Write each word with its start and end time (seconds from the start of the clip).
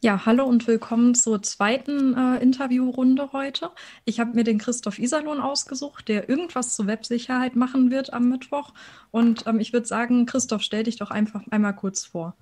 Ja, 0.00 0.26
hallo 0.26 0.44
und 0.44 0.68
willkommen 0.68 1.16
zur 1.16 1.42
zweiten 1.42 2.14
äh, 2.14 2.40
Interviewrunde 2.40 3.32
heute. 3.32 3.70
Ich 4.04 4.20
habe 4.20 4.32
mir 4.32 4.44
den 4.44 4.58
Christoph 4.58 5.00
Iserlohn 5.00 5.40
ausgesucht, 5.40 6.06
der 6.06 6.28
irgendwas 6.28 6.76
zur 6.76 6.86
Websicherheit 6.86 7.56
machen 7.56 7.90
wird 7.90 8.12
am 8.12 8.28
Mittwoch. 8.28 8.74
Und 9.10 9.48
ähm, 9.48 9.58
ich 9.58 9.72
würde 9.72 9.88
sagen, 9.88 10.24
Christoph, 10.24 10.62
stell 10.62 10.84
dich 10.84 10.98
doch 10.98 11.10
einfach 11.10 11.42
einmal 11.50 11.74
kurz 11.74 12.04
vor. 12.04 12.36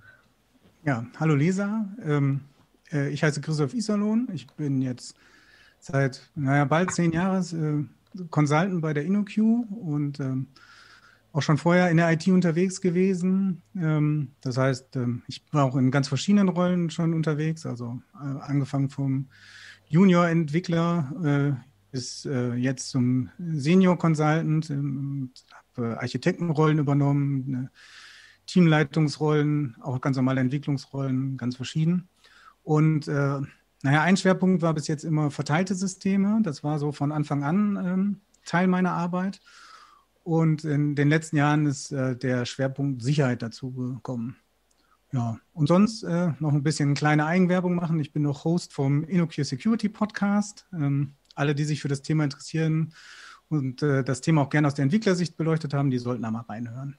Ja, 0.85 1.07
hallo 1.19 1.35
Lisa. 1.35 1.89
Ähm, 2.05 2.43
äh, 2.93 3.09
ich 3.09 3.23
heiße 3.23 3.41
Christoph 3.41 3.73
Iserlohn. 3.73 4.29
Ich 4.35 4.49
bin 4.49 4.83
jetzt 4.83 5.17
seit 5.81 6.29
naja, 6.35 6.67
bald 6.67 6.93
zehn 6.93 7.13
Jahren 7.13 7.89
äh, 8.19 8.25
Consultant 8.29 8.83
bei 8.83 8.93
der 8.93 9.07
InnoQ 9.07 9.39
und 9.71 10.21
ähm, 10.21 10.49
auch 11.37 11.43
schon 11.43 11.59
vorher 11.59 11.91
in 11.91 11.99
der 11.99 12.11
IT 12.11 12.27
unterwegs 12.29 12.81
gewesen. 12.81 13.63
Ähm, 13.77 14.33
das 14.41 14.57
heißt, 14.57 14.97
ähm, 14.97 15.23
ich 15.29 15.45
war 15.53 15.65
auch 15.65 15.77
in 15.77 15.91
ganz 15.91 16.09
verschiedenen 16.09 16.49
Rollen 16.49 16.89
schon 16.89 17.13
unterwegs, 17.13 17.67
also 17.67 18.01
äh, 18.15 18.41
angefangen 18.41 18.89
vom 18.89 19.29
Junior-Entwickler 19.89 21.59
äh, 21.59 21.63
bis 21.93 22.25
äh, 22.25 22.55
jetzt 22.55 22.89
zum 22.89 23.29
Senior-Consultant, 23.39 24.71
ähm, 24.71 25.31
habe 25.77 26.01
Architektenrollen 26.01 26.79
übernommen, 26.79 27.69
Teamleitungsrollen, 28.47 29.77
auch 29.83 30.01
ganz 30.01 30.17
normale 30.17 30.41
Entwicklungsrollen, 30.41 31.37
ganz 31.37 31.57
verschieden. 31.57 32.09
Und 32.63 33.09
naja, 33.09 34.03
ein 34.03 34.17
Schwerpunkt 34.17 34.63
war 34.63 34.73
bis 34.73 34.89
jetzt 34.89 35.05
immer 35.05 35.31
verteilte 35.31 35.75
Systeme. 35.75 36.41
Das 36.43 36.65
war 36.65 36.79
so 36.79 36.93
von 36.93 37.13
Anfang 37.13 37.45
an 37.45 38.21
Teil 38.47 38.69
meiner 38.69 38.93
Arbeit. 38.93 39.41
Und 40.27 40.65
in 40.65 40.97
den 40.97 41.09
letzten 41.09 41.37
Jahren 41.37 41.67
ist 41.67 41.93
äh, 41.93 42.17
der 42.17 42.47
Schwerpunkt 42.47 43.01
Sicherheit 43.01 43.43
dazu 43.43 43.71
gekommen. 43.71 44.35
Ja, 45.13 45.39
und 45.53 45.69
sonst 45.69 46.03
äh, 46.03 46.33
noch 46.41 46.53
ein 46.53 46.65
bisschen 46.65 46.95
kleine 46.95 47.27
Eigenwerbung 47.27 47.77
machen. 47.77 48.01
Ich 48.01 48.13
bin 48.13 48.25
noch 48.25 48.45
Host 48.45 48.73
vom 48.73 49.05
InnoQ 49.05 49.45
Security 49.45 49.89
Podcast. 49.89 50.67
Ähm, 50.73 51.13
alle, 51.37 51.55
die 51.55 51.63
sich 51.63 51.81
für 51.81 51.87
das 51.87 52.03
Thema 52.03 52.25
interessieren 52.25 52.93
und 53.51 53.85
äh, 53.85 54.03
das 54.03 54.21
Thema 54.21 54.43
auch 54.43 54.51
gerne 54.51 54.67
aus 54.67 54.75
der 54.75 54.83
Entwicklersicht 54.83 55.37
beleuchtet 55.37 55.75
haben, 55.75 55.93
die 55.93 55.99
sollten 55.99 56.25
da 56.25 56.33
mal 56.33 56.41
reinhören. 56.41 56.99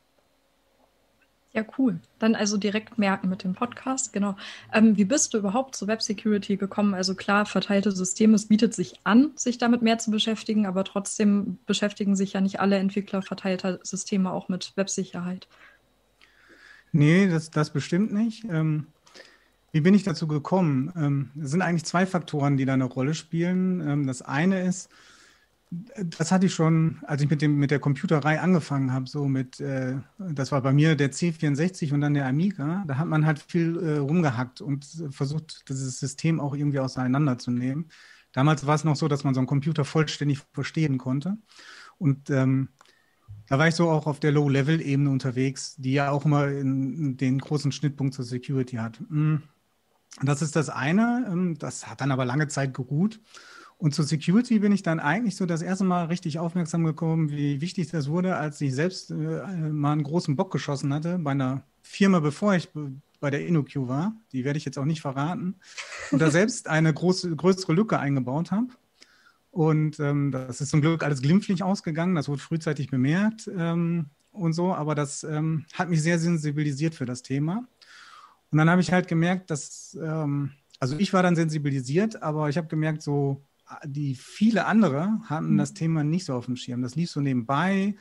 Ja, 1.57 1.65
cool. 1.79 1.99
Dann 2.19 2.35
also 2.35 2.55
direkt 2.55 2.99
merken 2.99 3.29
mit 3.29 3.43
dem 3.43 3.55
Podcast. 3.55 4.13
Genau. 4.13 4.35
Ähm, 4.71 4.95
wie 4.95 5.05
bist 5.05 5.33
du 5.33 5.39
überhaupt 5.39 5.75
zur 5.75 5.87
Web 5.87 6.03
Security 6.03 6.55
gekommen? 6.55 6.93
Also 6.93 7.15
klar, 7.15 7.47
verteilte 7.47 7.91
Systeme, 7.91 8.35
es 8.35 8.45
bietet 8.45 8.75
sich 8.75 8.99
an, 9.05 9.31
sich 9.33 9.57
damit 9.57 9.81
mehr 9.81 9.97
zu 9.97 10.11
beschäftigen, 10.11 10.67
aber 10.67 10.83
trotzdem 10.83 11.57
beschäftigen 11.65 12.15
sich 12.15 12.33
ja 12.33 12.41
nicht 12.41 12.59
alle 12.59 12.77
Entwickler 12.77 13.23
verteilter 13.23 13.79
Systeme 13.81 14.31
auch 14.31 14.49
mit 14.49 14.73
Websicherheit. 14.75 15.47
Nee, 16.91 17.27
das, 17.27 17.49
das 17.49 17.71
bestimmt 17.71 18.13
nicht. 18.13 18.43
Ähm, 18.43 18.85
wie 19.71 19.81
bin 19.81 19.95
ich 19.95 20.03
dazu 20.03 20.27
gekommen? 20.27 20.93
Ähm, 20.95 21.31
es 21.43 21.49
sind 21.49 21.63
eigentlich 21.63 21.85
zwei 21.85 22.05
Faktoren, 22.05 22.57
die 22.57 22.65
da 22.65 22.73
eine 22.73 22.85
Rolle 22.85 23.15
spielen. 23.15 23.81
Ähm, 23.81 24.05
das 24.05 24.21
eine 24.21 24.61
ist, 24.61 24.91
das 25.69 26.31
hatte 26.31 26.45
ich 26.45 26.53
schon, 26.53 26.99
als 27.03 27.21
ich 27.21 27.29
mit, 27.29 27.41
dem, 27.41 27.57
mit 27.57 27.71
der 27.71 27.79
Computerei 27.79 28.39
angefangen 28.39 28.93
habe, 28.93 29.07
so 29.07 29.27
mit, 29.27 29.59
äh, 29.59 29.95
das 30.17 30.51
war 30.51 30.61
bei 30.61 30.71
mir 30.71 30.95
der 30.95 31.11
C64 31.11 31.93
und 31.93 32.01
dann 32.01 32.13
der 32.13 32.25
Amiga, 32.25 32.85
da 32.87 32.97
hat 32.97 33.07
man 33.07 33.25
halt 33.25 33.39
viel 33.39 33.77
äh, 33.77 33.97
rumgehackt 33.97 34.61
und 34.61 34.85
versucht, 35.09 35.67
dieses 35.69 35.99
System 35.99 36.39
auch 36.39 36.55
irgendwie 36.55 36.79
auseinanderzunehmen. 36.79 37.89
Damals 38.31 38.65
war 38.65 38.75
es 38.75 38.83
noch 38.83 38.95
so, 38.95 39.07
dass 39.07 39.23
man 39.23 39.33
so 39.33 39.39
einen 39.39 39.47
Computer 39.47 39.83
vollständig 39.83 40.39
verstehen 40.53 40.97
konnte. 40.97 41.37
Und 41.97 42.29
ähm, 42.29 42.69
da 43.47 43.57
war 43.57 43.67
ich 43.67 43.75
so 43.75 43.89
auch 43.89 44.07
auf 44.07 44.19
der 44.19 44.31
Low-Level-Ebene 44.31 45.09
unterwegs, 45.09 45.75
die 45.77 45.93
ja 45.93 46.11
auch 46.11 46.25
immer 46.25 46.47
in, 46.47 47.17
den 47.17 47.39
großen 47.39 47.71
Schnittpunkt 47.71 48.13
zur 48.13 48.25
Security 48.25 48.77
hat. 48.77 48.99
Hm. 48.99 49.43
Das 50.21 50.41
ist 50.41 50.55
das 50.55 50.69
eine, 50.69 51.27
ähm, 51.29 51.57
das 51.57 51.87
hat 51.87 52.01
dann 52.01 52.11
aber 52.11 52.25
lange 52.25 52.47
Zeit 52.47 52.73
geruht. 52.73 53.19
Und 53.77 53.93
zur 53.93 54.05
Security 54.05 54.59
bin 54.59 54.71
ich 54.71 54.81
dann 54.81 54.99
eigentlich 54.99 55.35
so 55.35 55.45
das 55.45 55.61
erste 55.61 55.83
Mal 55.83 56.05
richtig 56.05 56.39
aufmerksam 56.39 56.83
gekommen, 56.83 57.29
wie 57.29 57.61
wichtig 57.61 57.91
das 57.91 58.09
wurde, 58.09 58.35
als 58.35 58.59
ich 58.59 58.73
selbst 58.73 59.11
äh, 59.11 59.15
mal 59.15 59.91
einen 59.91 60.03
großen 60.03 60.35
Bock 60.35 60.51
geschossen 60.51 60.91
hatte 60.93 61.19
bei 61.19 61.31
einer 61.31 61.63
Firma, 61.83 62.19
bevor 62.19 62.55
ich 62.55 62.69
bei 63.19 63.29
der 63.29 63.45
InnoQ 63.45 63.87
war. 63.87 64.15
Die 64.31 64.45
werde 64.45 64.57
ich 64.57 64.65
jetzt 64.65 64.79
auch 64.79 64.85
nicht 64.85 65.01
verraten. 65.01 65.55
Und 66.11 66.21
da 66.21 66.31
selbst 66.31 66.67
eine 66.67 66.91
große, 66.91 67.35
größere 67.35 67.73
Lücke 67.73 67.99
eingebaut 67.99 68.51
habe. 68.51 68.67
Und 69.51 69.99
ähm, 69.99 70.31
das 70.31 70.59
ist 70.61 70.69
zum 70.69 70.81
Glück 70.81 71.03
alles 71.03 71.21
glimpflich 71.21 71.63
ausgegangen. 71.63 72.15
Das 72.15 72.29
wurde 72.29 72.41
frühzeitig 72.41 72.89
bemerkt 72.89 73.49
ähm, 73.55 74.07
und 74.31 74.53
so. 74.53 74.73
Aber 74.73 74.95
das 74.95 75.23
ähm, 75.23 75.65
hat 75.73 75.89
mich 75.89 76.01
sehr 76.01 76.19
sensibilisiert 76.19 76.95
für 76.95 77.05
das 77.05 77.21
Thema. 77.21 77.67
Und 78.51 78.57
dann 78.57 78.69
habe 78.69 78.81
ich 78.81 78.91
halt 78.91 79.07
gemerkt, 79.07 79.49
dass, 79.51 79.97
ähm, 80.01 80.51
also 80.79 80.95
ich 80.97 81.13
war 81.13 81.23
dann 81.23 81.35
sensibilisiert, 81.35 82.21
aber 82.21 82.49
ich 82.49 82.57
habe 82.57 82.67
gemerkt, 82.67 83.01
so 83.01 83.41
die 83.85 84.15
viele 84.15 84.65
andere 84.65 85.19
hatten 85.25 85.53
mhm. 85.53 85.57
das 85.57 85.73
Thema 85.73 86.03
nicht 86.03 86.25
so 86.25 86.33
auf 86.33 86.45
dem 86.45 86.55
Schirm. 86.55 86.81
Das 86.81 86.95
lief 86.95 87.09
so 87.09 87.21
nebenbei. 87.21 87.95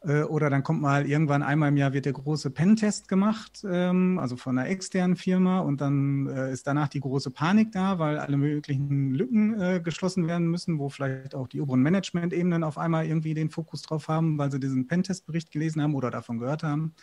Äh, 0.00 0.22
oder 0.22 0.48
dann 0.48 0.62
kommt 0.62 0.80
mal 0.80 1.06
irgendwann 1.06 1.42
einmal 1.42 1.70
im 1.70 1.76
Jahr 1.76 1.92
wird 1.92 2.04
der 2.04 2.12
große 2.12 2.50
Pentest 2.50 3.08
gemacht, 3.08 3.64
ähm, 3.68 4.18
also 4.18 4.36
von 4.36 4.56
einer 4.56 4.68
externen 4.68 5.16
Firma. 5.16 5.60
Und 5.60 5.80
dann 5.80 6.28
äh, 6.28 6.52
ist 6.52 6.66
danach 6.66 6.88
die 6.88 7.00
große 7.00 7.30
Panik 7.30 7.72
da, 7.72 7.98
weil 7.98 8.18
alle 8.18 8.36
möglichen 8.36 9.14
Lücken 9.14 9.60
äh, 9.60 9.80
geschlossen 9.82 10.28
werden 10.28 10.48
müssen, 10.48 10.78
wo 10.78 10.88
vielleicht 10.88 11.34
auch 11.34 11.48
die 11.48 11.60
oberen 11.60 11.82
Management-Ebenen 11.82 12.62
auf 12.62 12.78
einmal 12.78 13.06
irgendwie 13.06 13.34
den 13.34 13.50
Fokus 13.50 13.82
drauf 13.82 14.08
haben, 14.08 14.38
weil 14.38 14.52
sie 14.52 14.60
diesen 14.60 14.86
Pentest-Bericht 14.86 15.50
gelesen 15.50 15.82
haben 15.82 15.94
oder 15.94 16.10
davon 16.10 16.38
gehört 16.38 16.62
haben. 16.62 16.94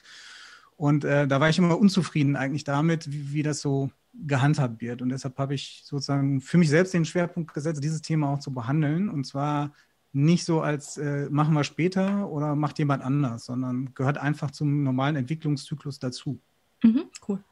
Und 0.78 1.06
da 1.06 1.40
war 1.40 1.48
ich 1.48 1.58
immer 1.58 1.80
unzufrieden 1.80 2.36
eigentlich 2.36 2.66
damit, 2.66 3.10
wie, 3.10 3.32
wie 3.32 3.44
das 3.44 3.62
so 3.62 3.92
gehandhabt 4.26 4.82
wird. 4.82 5.02
Und 5.02 5.10
deshalb 5.10 5.38
habe 5.38 5.56
ich 5.56 5.82
sozusagen 5.84 6.42
für 6.42 6.58
mich 6.58 6.70
selbst 6.70 6.94
den 6.94 7.06
Schwerpunkt 7.06 7.54
gesetzt, 7.54 7.84
dieses 7.84 8.02
Thema 8.02 8.30
auch 8.30 8.40
zu 8.40 8.54
behandeln. 8.54 9.10
Und 9.10 9.26
zwar 9.26 9.74
nicht 10.14 10.46
so 10.46 10.62
als 10.62 10.98
äh, 10.98 11.28
machen 11.30 11.54
wir 11.54 11.64
später 11.64 12.30
oder 12.30 12.56
macht 12.56 12.80
jemand 12.80 13.04
anders, 13.04 13.46
sondern 13.46 13.94
gehört 13.94 14.18
einfach 14.18 14.52
zum 14.52 14.84
normalen 14.84 15.18
Entwicklungszyklus 15.18 16.00
dazu. 16.00 16.40
Mhm, 16.84 17.04
cool. 17.28 17.44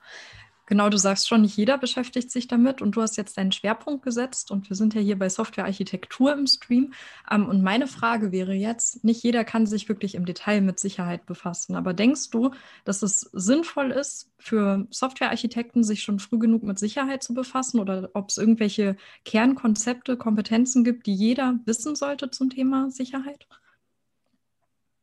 Genau, 0.66 0.90
du 0.90 0.98
sagst 0.98 1.28
schon, 1.28 1.42
nicht 1.42 1.58
jeder 1.58 1.78
beschäftigt 1.78 2.32
sich 2.32 2.48
damit 2.48 2.82
und 2.82 2.96
du 2.96 3.02
hast 3.02 3.18
jetzt 3.18 3.38
deinen 3.38 3.52
Schwerpunkt 3.52 4.02
gesetzt 4.04 4.50
und 4.50 4.70
wir 4.70 4.78
sind 4.78 4.94
ja 4.94 5.02
hier 5.02 5.20
bei 5.20 5.28
Softwarearchitektur 5.28 6.32
im 6.32 6.48
Stream. 6.48 6.94
Ähm, 7.30 7.48
und 7.48 7.62
meine 7.62 7.86
Frage 7.86 8.32
wäre 8.32 8.54
jetzt, 8.54 9.04
nicht 9.04 9.22
jeder 9.24 9.44
kann 9.44 9.66
sich 9.66 9.90
wirklich 9.90 10.16
im 10.16 10.26
Detail 10.26 10.62
mit 10.62 10.80
Sicherheit 10.80 11.26
befassen, 11.26 11.76
aber 11.76 11.94
denkst 11.94 12.30
du, 12.30 12.52
dass 12.86 13.04
es 13.04 13.30
sinnvoll 13.34 13.92
ist, 13.92 14.32
für 14.38 14.88
Softwarearchitekten 14.90 15.84
sich 15.84 16.02
schon 16.02 16.20
früh 16.20 16.40
genug 16.40 16.64
mit 16.64 16.80
Sicherheit 16.80 17.24
zu 17.24 17.34
befassen 17.34 17.80
oder 17.80 18.10
ob 18.14 18.30
es 18.30 18.38
irgendwelche 18.38 18.96
Kernkonzepte, 19.26 20.16
Kompetenzen 20.16 20.86
gibt, 20.86 21.08
die 21.08 21.14
jeder 21.14 21.60
wissen 21.66 21.96
sollte 21.96 22.32
zum 22.32 22.50
Thema 22.50 22.90
Sicherheit? 22.90 23.48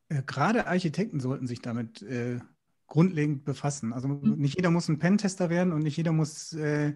Äh, 0.09 0.22
gerade 0.27 0.66
Architekten 0.66 1.21
sollten 1.21 1.47
sich 1.47 1.60
damit 1.60 2.00
äh, 2.00 2.41
grundlegend 2.90 3.46
befassen. 3.46 3.94
Also 3.94 4.08
mhm. 4.08 4.34
nicht 4.36 4.56
jeder 4.56 4.70
muss 4.70 4.88
ein 4.88 4.98
Pentester 4.98 5.48
werden 5.48 5.72
und 5.72 5.82
nicht 5.82 5.96
jeder 5.96 6.12
muss 6.12 6.52
äh, 6.52 6.92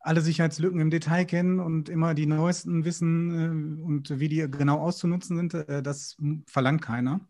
alle 0.00 0.20
Sicherheitslücken 0.20 0.80
im 0.80 0.90
Detail 0.90 1.24
kennen 1.24 1.60
und 1.60 1.88
immer 1.88 2.14
die 2.14 2.26
neuesten 2.26 2.84
wissen 2.84 3.78
äh, 3.78 3.82
und 3.82 4.18
wie 4.18 4.28
die 4.28 4.50
genau 4.50 4.80
auszunutzen 4.80 5.36
sind. 5.36 5.54
Äh, 5.54 5.82
das 5.82 6.16
verlangt 6.46 6.82
keiner. 6.82 7.20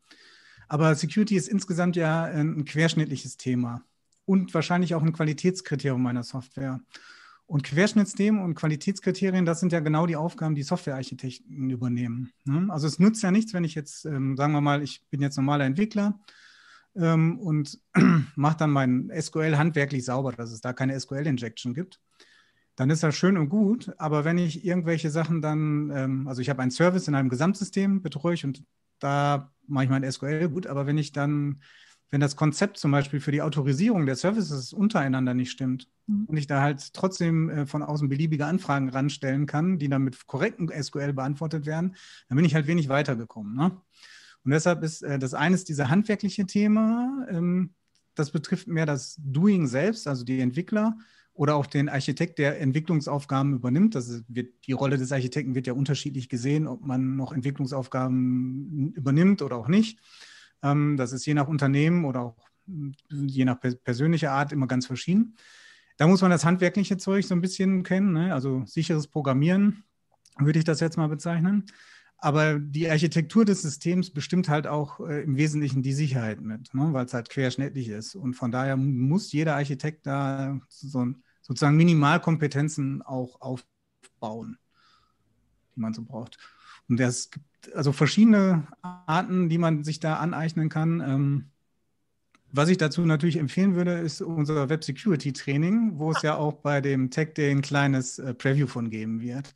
Aber 0.69 0.95
Security 0.95 1.37
ist 1.37 1.49
insgesamt 1.49 1.97
ja 1.97 2.25
ein 2.25 2.65
querschnittliches 2.65 3.37
Thema 3.37 3.83
und 4.25 4.55
wahrscheinlich 4.55 4.95
auch 4.95 5.03
ein 5.03 5.13
Qualitätskriterium 5.13 6.03
meiner 6.03 6.25
Software. 6.25 6.81
Und 7.47 7.63
Querschnittsthemen 7.63 8.43
und 8.43 8.57
Qualitätskriterien, 8.57 9.45
das 9.45 9.61
sind 9.61 9.73
ja 9.73 9.79
genau 9.79 10.07
die 10.07 10.17
Aufgaben, 10.17 10.57
die 10.57 10.65
Softwarearchitekten 10.65 11.71
übernehmen. 11.71 12.33
Ne? 12.45 12.67
Also 12.71 12.89
es 12.89 12.99
nützt 12.99 13.23
ja 13.23 13.31
nichts, 13.31 13.55
wenn 13.55 13.63
ich 13.63 13.77
jetzt, 13.77 14.05
ähm, 14.05 14.37
sagen 14.37 14.53
wir 14.53 14.61
mal, 14.61 14.83
ich 14.83 15.05
bin 15.11 15.23
jetzt 15.23 15.37
normaler 15.37 15.65
Entwickler 15.65 16.19
ähm, 16.99 17.39
und 17.39 17.79
mache 18.37 18.59
dann 18.59 18.71
mein 18.71 19.11
SQL 19.19 19.57
handwerklich 19.57 20.05
sauber, 20.05 20.33
dass 20.33 20.53
es 20.53 20.61
da 20.61 20.73
keine 20.73 20.99
SQL-Injection 20.99 21.75
gibt. 21.75 22.01
Dann 22.77 22.91
ist 22.91 23.03
das 23.03 23.17
schön 23.17 23.39
und 23.39 23.49
gut, 23.49 23.93
aber 23.99 24.25
wenn 24.25 24.39
ich 24.39 24.65
irgendwelche 24.65 25.11
Sachen 25.11 25.41
dann, 25.41 25.91
ähm, 25.95 26.29
also 26.29 26.43
ich 26.43 26.51
habe 26.51 26.61
einen 26.63 26.71
Service 26.71 27.09
in 27.09 27.15
einem 27.15 27.29
Gesamtsystem, 27.29 28.03
betreue 28.03 28.35
ich 28.35 28.45
und 28.45 28.65
da 28.99 29.53
mache 29.67 29.85
ich 29.85 29.91
mein 29.91 30.11
SQL 30.11 30.49
gut, 30.49 30.67
aber 30.67 30.87
wenn 30.87 30.99
ich 30.99 31.13
dann 31.13 31.61
wenn 32.11 32.21
das 32.21 32.37
Konzept 32.37 32.79
zum 32.79 32.93
Beispiel 32.93 33.21
für 33.21 33.33
die 33.33 33.43
Autorisierung 33.43 34.07
der 34.07 34.17
Services 34.17 34.73
untereinander 34.73 35.35
nicht 35.35 35.51
stimmt 35.51 35.89
mhm. 36.07 36.27
und 36.27 36.37
ich 36.37 36.47
da 36.47 36.63
halt 36.63 36.95
trotzdem 36.95 37.51
äh, 37.51 37.67
von 37.67 37.83
außen 37.83 38.09
beliebige 38.09 38.47
Anfragen 38.47 38.89
ranstellen 38.89 39.47
kann, 39.47 39.79
die 39.79 39.89
dann 39.89 40.03
mit 40.03 40.27
korrektem 40.27 40.71
SQL 40.71 41.13
beantwortet 41.13 41.67
werden, 41.67 41.97
dann 42.29 42.37
bin 42.37 42.45
ich 42.45 42.55
halt 42.55 42.67
wenig 42.67 42.89
weitergekommen. 42.89 43.57
Ne? 43.57 43.77
Und 44.47 44.53
deshalb 44.53 44.85
ist 44.85 45.03
äh, 45.03 45.19
das 45.19 45.35
eine 45.35 45.57
ist 45.57 45.69
dieser 45.69 45.91
handwerkliche 45.91 46.47
Thema, 46.47 47.27
ähm, 47.29 47.75
das 48.15 48.31
betrifft 48.31 48.69
mehr 48.69 48.87
das 48.87 49.17
Doing 49.19 49.67
selbst, 49.67 50.07
also 50.07 50.25
die 50.25 50.41
Entwickler 50.41 50.97
oder 51.35 51.57
auch 51.57 51.67
den 51.67 51.89
Architekt, 51.89 52.39
der 52.39 52.61
Entwicklungsaufgaben 52.61 53.55
übernimmt. 53.55 53.97
Das 53.97 54.23
wird, 54.29 54.55
die 54.67 54.73
Rolle 54.73 54.99
des 54.99 55.11
Architekten 55.11 55.57
wird 55.57 55.67
ja 55.67 55.73
unterschiedlich 55.73 56.29
gesehen, 56.29 56.69
ob 56.69 56.87
man 56.87 57.17
noch 57.17 57.33
Entwicklungsaufgaben 57.33 58.93
übernimmt 58.95 59.43
oder 59.43 59.57
auch 59.57 59.69
nicht. 59.69 59.99
Ähm, 60.63 60.97
das 60.97 61.13
ist 61.13 61.27
je 61.27 61.35
nach 61.35 61.49
Unternehmen 61.49 62.05
oder 62.05 62.21
auch 62.21 62.49
je 63.11 63.45
nach 63.45 63.59
persönlicher 63.61 64.31
Art 64.31 64.53
immer 64.53 64.69
ganz 64.69 64.87
verschieden. 64.87 65.35
Da 65.97 66.07
muss 66.07 66.23
man 66.23 66.31
das 66.31 66.45
handwerkliche 66.45 66.99
Zeug 66.99 67.25
so 67.25 67.35
ein 67.35 67.41
bisschen 67.41 67.83
kennen, 67.83 68.13
ne? 68.13 68.33
also 68.33 68.65
sicheres 68.65 69.09
Programmieren 69.09 69.83
würde 70.39 70.61
ich 70.61 70.65
das 70.65 70.81
jetzt 70.81 70.97
mal 70.97 71.09
bezeichnen. 71.09 71.65
Aber 72.19 72.59
die 72.59 72.89
Architektur 72.89 73.45
des 73.45 73.63
Systems 73.63 74.11
bestimmt 74.11 74.49
halt 74.49 74.67
auch 74.67 75.01
äh, 75.01 75.23
im 75.23 75.37
Wesentlichen 75.37 75.83
die 75.83 75.93
Sicherheit 75.93 76.41
mit, 76.41 76.73
ne? 76.73 76.89
weil 76.93 77.05
es 77.05 77.15
halt 77.15 77.29
querschnittlich 77.29 77.89
ist. 77.89 78.15
Und 78.15 78.35
von 78.35 78.51
daher 78.51 78.77
muss 78.77 79.33
jeder 79.33 79.55
Architekt 79.57 80.07
da 80.07 80.59
so, 80.69 81.07
sozusagen 81.43 81.77
Minimalkompetenzen 81.77 83.03
auch 83.03 83.41
aufbauen, 83.41 84.59
die 85.75 85.81
man 85.81 85.93
so 85.93 86.03
braucht. 86.03 86.39
Und 86.89 87.01
es 87.01 87.31
gibt 87.31 87.45
also 87.75 87.93
verschiedene 87.93 88.67
Arten, 88.83 89.49
die 89.49 89.59
man 89.59 89.85
sich 89.85 90.01
da 90.01 90.17
aneignen 90.17 90.69
kann. 90.69 91.01
Ähm, 91.01 91.51
was 92.53 92.69
ich 92.69 92.79
dazu 92.79 93.03
natürlich 93.03 93.37
empfehlen 93.37 93.75
würde, 93.75 93.99
ist 93.99 94.23
unser 94.23 94.69
Web 94.69 94.85
Security 94.85 95.33
Training, 95.33 95.99
wo 95.99 96.13
es 96.13 96.23
ja 96.23 96.37
auch 96.37 96.55
bei 96.55 96.81
dem 96.81 97.11
Tech 97.11 97.35
Day 97.35 97.51
ein 97.51 97.61
kleines 97.61 98.19
äh, 98.19 98.35
Preview 98.35 98.67
von 98.67 98.89
geben 98.89 99.21
wird. 99.21 99.55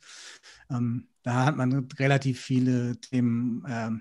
Ähm, 0.69 1.07
da 1.23 1.45
hat 1.45 1.55
man 1.55 1.87
relativ 1.97 2.39
viele 2.39 2.99
Themen 2.99 3.63
äh, 3.65 3.91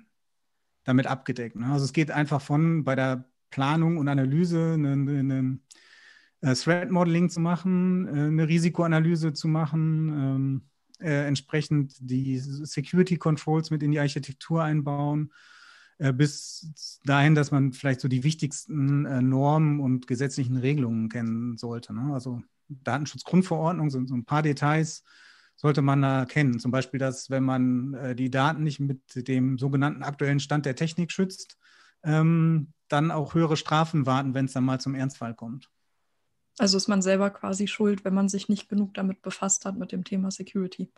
damit 0.84 1.06
abgedeckt. 1.06 1.56
Ne? 1.56 1.66
Also 1.66 1.84
es 1.84 1.92
geht 1.92 2.10
einfach 2.10 2.40
von 2.40 2.84
bei 2.84 2.94
der 2.94 3.30
Planung 3.50 3.98
und 3.98 4.08
Analyse 4.08 4.74
eine, 4.74 4.92
eine, 4.92 5.58
eine 6.40 6.54
Threat 6.54 6.90
Modeling 6.90 7.28
zu 7.28 7.40
machen, 7.40 8.06
äh, 8.06 8.26
eine 8.26 8.48
Risikoanalyse 8.48 9.32
zu 9.32 9.48
machen, 9.48 10.08
ähm, 10.08 10.62
äh, 11.00 11.26
entsprechend 11.26 11.94
die 12.00 12.38
Security 12.38 13.16
Controls 13.16 13.70
mit 13.70 13.82
in 13.82 13.90
die 13.90 14.00
Architektur 14.00 14.62
einbauen, 14.62 15.32
äh, 15.98 16.12
bis 16.12 17.00
dahin, 17.04 17.34
dass 17.34 17.50
man 17.50 17.72
vielleicht 17.72 18.00
so 18.00 18.08
die 18.08 18.24
wichtigsten 18.24 19.04
äh, 19.06 19.20
Normen 19.20 19.80
und 19.80 20.06
gesetzlichen 20.06 20.56
Regelungen 20.56 21.08
kennen 21.08 21.56
sollte. 21.56 21.94
Ne? 21.94 22.12
Also 22.12 22.42
Datenschutzgrundverordnung 22.68 23.90
sind 23.90 24.08
so 24.08 24.14
ein 24.14 24.24
paar 24.24 24.42
Details, 24.42 25.04
sollte 25.60 25.82
man 25.82 26.00
da 26.00 26.24
kennen. 26.24 26.58
Zum 26.58 26.70
Beispiel, 26.70 26.98
dass 26.98 27.28
wenn 27.28 27.44
man 27.44 27.92
äh, 27.92 28.14
die 28.14 28.30
Daten 28.30 28.64
nicht 28.64 28.80
mit 28.80 29.28
dem 29.28 29.58
sogenannten 29.58 30.02
aktuellen 30.02 30.40
Stand 30.40 30.64
der 30.64 30.74
Technik 30.74 31.12
schützt, 31.12 31.58
ähm, 32.02 32.72
dann 32.88 33.10
auch 33.10 33.34
höhere 33.34 33.58
Strafen 33.58 34.06
warten, 34.06 34.32
wenn 34.32 34.46
es 34.46 34.54
dann 34.54 34.64
mal 34.64 34.80
zum 34.80 34.94
Ernstfall 34.94 35.34
kommt. 35.34 35.68
Also 36.58 36.78
ist 36.78 36.88
man 36.88 37.02
selber 37.02 37.28
quasi 37.28 37.66
schuld, 37.66 38.06
wenn 38.06 38.14
man 38.14 38.30
sich 38.30 38.48
nicht 38.48 38.70
genug 38.70 38.94
damit 38.94 39.20
befasst 39.20 39.66
hat 39.66 39.76
mit 39.76 39.92
dem 39.92 40.02
Thema 40.02 40.30
Security. 40.30 40.90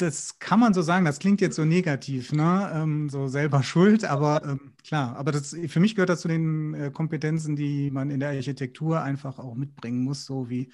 Das 0.00 0.40
kann 0.40 0.58
man 0.58 0.74
so 0.74 0.82
sagen, 0.82 1.04
das 1.04 1.20
klingt 1.20 1.40
jetzt 1.40 1.54
so 1.54 1.64
negativ, 1.64 2.32
ne? 2.32 2.72
Ähm, 2.74 3.08
so 3.08 3.28
selber 3.28 3.62
schuld, 3.62 4.04
aber 4.04 4.42
ähm, 4.44 4.72
klar, 4.82 5.14
aber 5.16 5.30
das, 5.30 5.56
für 5.68 5.78
mich 5.78 5.94
gehört 5.94 6.08
das 6.08 6.22
zu 6.22 6.28
den 6.28 6.74
äh, 6.74 6.90
Kompetenzen, 6.90 7.54
die 7.54 7.92
man 7.92 8.10
in 8.10 8.18
der 8.18 8.30
Architektur 8.30 9.00
einfach 9.00 9.38
auch 9.38 9.54
mitbringen 9.54 10.02
muss, 10.02 10.24
so 10.24 10.50
wie 10.50 10.72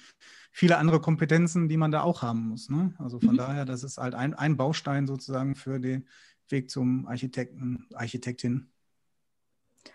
viele 0.51 0.77
andere 0.77 0.99
Kompetenzen, 0.99 1.69
die 1.69 1.77
man 1.77 1.91
da 1.91 2.01
auch 2.01 2.23
haben 2.23 2.49
muss. 2.49 2.69
Ne? 2.69 2.95
Also 2.97 3.19
von 3.19 3.33
mhm. 3.33 3.37
daher, 3.37 3.65
das 3.65 3.83
ist 3.83 3.99
halt 3.99 4.15
ein, 4.15 4.33
ein 4.33 4.57
Baustein 4.57 5.05
sozusagen 5.05 5.53
für 5.53 5.79
den 5.79 6.07
Weg 6.47 6.71
zum 6.71 7.05
Architekten, 7.05 7.85
Architektin. 7.93 8.71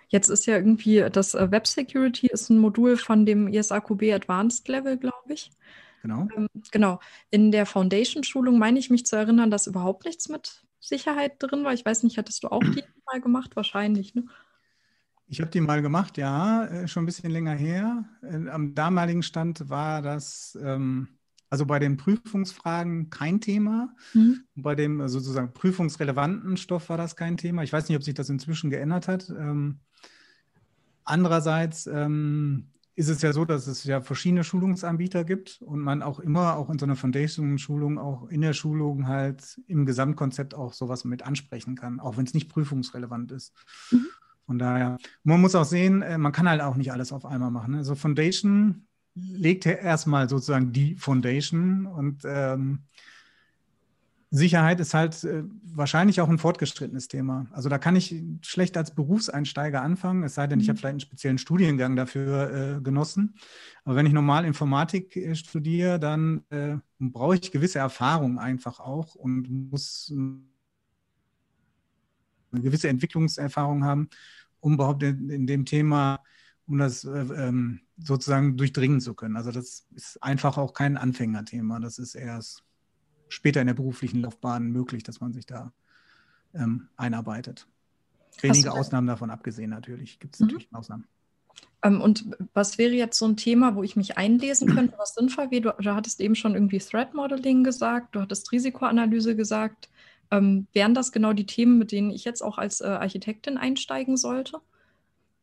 Jetzt 0.08 0.29
ist 0.29 0.46
ja 0.46 0.55
irgendwie 0.55 1.05
das 1.11 1.35
äh, 1.35 1.50
Web 1.50 1.67
Security 1.67 2.29
ist 2.29 2.49
ein 2.49 2.58
Modul 2.58 2.96
von 2.96 3.26
dem 3.26 3.49
ISAQB 3.49 4.12
Advanced 4.12 4.69
Level, 4.69 4.96
glaube 4.96 5.32
ich. 5.32 5.50
Genau. 6.04 6.28
Ähm, 6.36 6.48
genau. 6.70 7.00
In 7.30 7.50
der 7.50 7.64
Foundation-Schulung 7.64 8.58
meine 8.58 8.78
ich 8.78 8.90
mich 8.90 9.06
zu 9.06 9.16
erinnern, 9.16 9.50
dass 9.50 9.66
überhaupt 9.66 10.04
nichts 10.04 10.28
mit 10.28 10.62
Sicherheit 10.78 11.36
drin 11.38 11.64
war. 11.64 11.72
Ich 11.72 11.82
weiß 11.82 12.02
nicht, 12.02 12.18
hattest 12.18 12.44
du 12.44 12.48
auch 12.48 12.60
die 12.60 12.84
mal 13.10 13.22
gemacht? 13.22 13.56
Wahrscheinlich, 13.56 14.14
ne? 14.14 14.26
Ich 15.26 15.40
habe 15.40 15.50
die 15.50 15.62
mal 15.62 15.80
gemacht, 15.80 16.18
ja, 16.18 16.66
äh, 16.66 16.88
schon 16.88 17.04
ein 17.04 17.06
bisschen 17.06 17.30
länger 17.30 17.54
her. 17.54 18.04
Äh, 18.20 18.50
am 18.50 18.74
damaligen 18.74 19.22
Stand 19.22 19.70
war 19.70 20.02
das, 20.02 20.58
ähm, 20.62 21.08
also 21.48 21.64
bei 21.64 21.78
den 21.78 21.96
Prüfungsfragen 21.96 23.08
kein 23.08 23.40
Thema. 23.40 23.96
Mhm. 24.12 24.44
Bei 24.54 24.74
dem 24.74 25.00
äh, 25.00 25.08
sozusagen 25.08 25.54
prüfungsrelevanten 25.54 26.58
Stoff 26.58 26.90
war 26.90 26.98
das 26.98 27.16
kein 27.16 27.38
Thema. 27.38 27.62
Ich 27.62 27.72
weiß 27.72 27.88
nicht, 27.88 27.96
ob 27.96 28.04
sich 28.04 28.12
das 28.12 28.28
inzwischen 28.28 28.68
geändert 28.68 29.08
hat. 29.08 29.30
Ähm, 29.30 29.80
andererseits 31.02 31.86
ähm, 31.86 32.73
ist 32.96 33.08
es 33.08 33.23
ja 33.23 33.32
so, 33.32 33.44
dass 33.44 33.67
es 33.67 33.85
ja 33.85 34.00
verschiedene 34.00 34.44
Schulungsanbieter 34.44 35.25
gibt 35.25 35.61
und 35.62 35.81
man 35.81 36.02
auch 36.02 36.20
immer, 36.20 36.56
auch 36.56 36.70
in 36.70 36.79
so 36.79 36.87
einer 36.87 36.96
Foundation-Schulung, 36.96 37.99
auch 37.99 38.29
in 38.29 38.41
der 38.41 38.52
Schulung 38.52 39.08
halt 39.08 39.61
im 39.67 39.85
Gesamtkonzept 39.85 40.55
auch 40.55 40.73
sowas 40.73 41.05
mit 41.05 41.23
ansprechen 41.23 41.75
kann, 41.75 41.99
auch 41.99 42.17
wenn 42.17 42.26
es 42.26 42.35
nicht 42.35 42.49
prüfungsrelevant 42.49 43.32
ist. 43.32 43.52
Mhm. 43.91 44.06
Von 44.46 44.58
daher, 44.58 44.99
man 45.23 45.41
muss 45.41 45.55
auch 45.55 45.64
sehen, 45.64 46.02
äh, 46.02 46.19
man 46.19 46.32
kann 46.32 46.49
halt 46.49 46.61
auch 46.61 46.76
nicht 46.76 46.93
alles 46.93 47.12
auf 47.12 47.25
einmal 47.25 47.50
machen. 47.50 47.75
Also 47.75 47.94
Foundation 47.94 48.87
legt 49.14 49.64
ja 49.64 49.73
erstmal 49.73 50.29
sozusagen 50.29 50.73
die 50.73 50.94
Foundation 50.96 51.87
und 51.87 52.23
ähm, 52.25 52.81
Sicherheit 54.36 54.81
ist 54.81 54.94
halt 54.94 55.22
äh, 55.22 55.44
wahrscheinlich 55.62 56.20
auch 56.20 56.28
ein 56.28 56.38
fortgeschrittenes 56.38 57.06
Thema. 57.06 57.46
Also 57.52 57.69
da 57.69 57.78
kann 57.78 57.94
ich 57.94 58.20
schlecht 58.42 58.76
als 58.76 58.92
Berufseinsteiger 58.92 59.81
anfangen, 59.81 60.25
es 60.25 60.34
sei 60.34 60.48
denn, 60.48 60.58
ich 60.58 60.69
habe 60.69 60.76
mhm. 60.76 60.81
vielleicht 60.81 60.92
einen 60.92 61.00
speziellen 61.00 61.38
Studiengang 61.38 61.94
dafür 61.94 62.78
äh, 62.78 62.81
genossen. 62.81 63.36
Aber 63.84 63.94
wenn 63.94 64.06
ich 64.06 64.12
normal 64.12 64.44
Informatik 64.44 65.16
äh, 65.16 65.36
studiere, 65.36 66.00
dann 66.00 66.42
äh, 66.50 66.78
brauche 66.98 67.36
ich 67.36 67.52
gewisse 67.52 67.78
Erfahrung 67.78 68.40
einfach 68.40 68.81
auch 68.81 69.14
und 69.14 69.48
muss 69.70 70.12
eine 72.50 72.60
gewisse 72.60 72.88
Entwicklungserfahrung 72.88 73.84
haben, 73.84 74.08
um 74.58 74.75
überhaupt 74.75 75.04
in, 75.04 75.31
in 75.31 75.46
dem 75.46 75.64
Thema, 75.64 76.19
um 76.66 76.78
das 76.78 77.04
äh, 77.04 77.10
ähm, 77.10 77.82
sozusagen 77.98 78.56
durchdringen 78.56 79.00
zu 79.00 79.14
können. 79.14 79.36
Also 79.36 79.52
das 79.52 79.86
ist 79.94 80.20
einfach 80.25 80.58
auch 80.58 80.72
kein 80.72 80.96
Anfängerthema. 80.96 81.78
Das 81.78 81.98
ist 81.98 82.16
erst 82.16 82.64
später 83.34 83.60
in 83.60 83.66
der 83.66 83.75
beruflichen 83.75 84.20
Laufbahn 84.20 84.70
möglich, 84.70 85.02
dass 85.02 85.20
man 85.20 85.32
sich 85.32 85.46
da 85.46 85.72
ähm, 86.55 86.88
einarbeitet. 86.96 87.67
Wenige 88.41 88.72
Ausnahmen 88.72 89.06
davon 89.06 89.31
abgesehen 89.31 89.70
natürlich. 89.70 90.19
Gibt 90.19 90.34
es 90.34 90.41
mhm. 90.41 90.46
natürlich 90.46 90.69
Ausnahmen. 90.72 91.05
Ähm, 91.82 92.00
und 92.00 92.26
was 92.55 92.79
wäre 92.79 92.93
jetzt 92.93 93.19
so 93.19 93.26
ein 93.26 93.36
Thema, 93.36 93.76
wo 93.76 93.82
ich 93.82 93.96
mich 93.96 94.17
einlesen 94.17 94.74
könnte, 94.74 94.94
was 94.98 95.14
sinnvoll 95.14 95.50
wäre? 95.50 95.62
Du, 95.62 95.82
du 95.82 95.94
hattest 95.94 96.20
eben 96.20 96.34
schon 96.34 96.55
irgendwie 96.55 96.79
Threat 96.79 97.14
Modeling 97.14 97.64
gesagt, 97.64 98.14
du 98.14 98.20
hattest 98.20 98.50
Risikoanalyse 98.53 99.36
gesagt. 99.36 99.88
Ähm, 100.31 100.67
wären 100.72 100.94
das 100.94 101.12
genau 101.12 101.32
die 101.32 101.46
Themen, 101.46 101.79
mit 101.79 101.93
denen 101.93 102.10
ich 102.10 102.24
jetzt 102.24 102.43
auch 102.43 102.58
als 102.58 102.81
äh, 102.81 102.86
Architektin 102.86 103.58
einsteigen 103.58 104.17
sollte? 104.17 104.58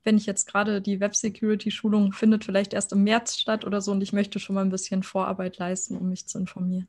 Wenn 0.04 0.18
ich 0.18 0.26
jetzt 0.26 0.48
gerade 0.48 0.82
die 0.82 1.00
Web 1.00 1.16
Security 1.16 1.70
Schulung 1.70 2.12
findet 2.12 2.44
vielleicht 2.44 2.74
erst 2.74 2.92
im 2.92 3.04
März 3.04 3.38
statt 3.38 3.64
oder 3.64 3.82
so 3.82 3.92
und 3.92 4.02
ich 4.02 4.14
möchte 4.14 4.40
schon 4.40 4.56
mal 4.56 4.66
ein 4.66 4.72
bisschen 4.72 5.04
Vorarbeit 5.04 5.60
leisten, 5.60 5.96
um 5.96 6.10
mich 6.10 6.26
zu 6.26 6.40
informieren. 6.40 6.88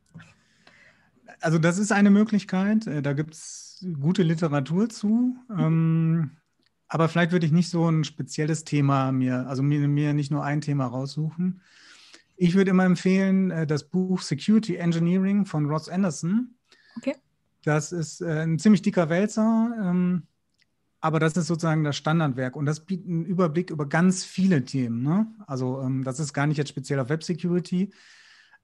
Also 1.41 1.59
das 1.59 1.79
ist 1.79 1.93
eine 1.93 2.11
Möglichkeit. 2.11 2.87
Äh, 2.87 3.03
da 3.03 3.13
gibt 3.13 3.35
es 3.35 3.85
gute 4.01 4.23
Literatur 4.23 4.89
zu. 4.89 5.37
Ähm, 5.51 6.33
aber 6.89 7.09
vielleicht 7.09 7.33
würde 7.33 7.47
ich 7.47 7.53
nicht 7.53 7.71
so 7.71 7.89
ein 7.89 8.05
spezielles 8.05 8.65
Thema 8.65 9.13
mir, 9.13 9.47
also 9.49 9.63
mir, 9.63 9.89
mir 9.89 10.13
nicht 10.13 10.31
nur 10.31 10.45
ein 10.45 10.61
Thema 10.61 10.87
raussuchen. 10.87 11.63
Ich 12.37 12.55
würde 12.55 12.71
immer 12.71 12.85
empfehlen, 12.85 13.51
äh, 13.51 13.67
das 13.67 13.85
Buch 13.85 14.21
Security 14.21 14.77
Engineering 14.77 15.47
von 15.47 15.67
Ross 15.67 15.89
Anderson. 15.89 16.55
Okay. 16.97 17.15
Das 17.65 17.93
ist 17.93 18.21
äh, 18.21 18.43
ein 18.43 18.59
ziemlich 18.59 18.83
dicker 18.83 19.09
Wälzer, 19.09 19.71
ähm, 19.81 20.25
aber 21.01 21.19
das 21.19 21.37
ist 21.37 21.47
sozusagen 21.47 21.85
das 21.85 21.97
Standardwerk 21.97 22.57
und 22.57 22.67
das 22.67 22.85
bietet 22.85 23.07
einen 23.07 23.25
Überblick 23.25 23.71
über 23.71 23.89
ganz 23.89 24.25
viele 24.25 24.65
Themen. 24.65 25.03
Ne? 25.03 25.27
Also 25.47 25.81
ähm, 25.81 26.05
das 26.05 26.21
ist 26.21 26.33
gar 26.33 26.47
nicht 26.47 26.59
jetzt 26.59 26.71
speziell 26.71 27.01
auf 27.01 27.09
Web 27.09 27.25
Security. 27.25 27.91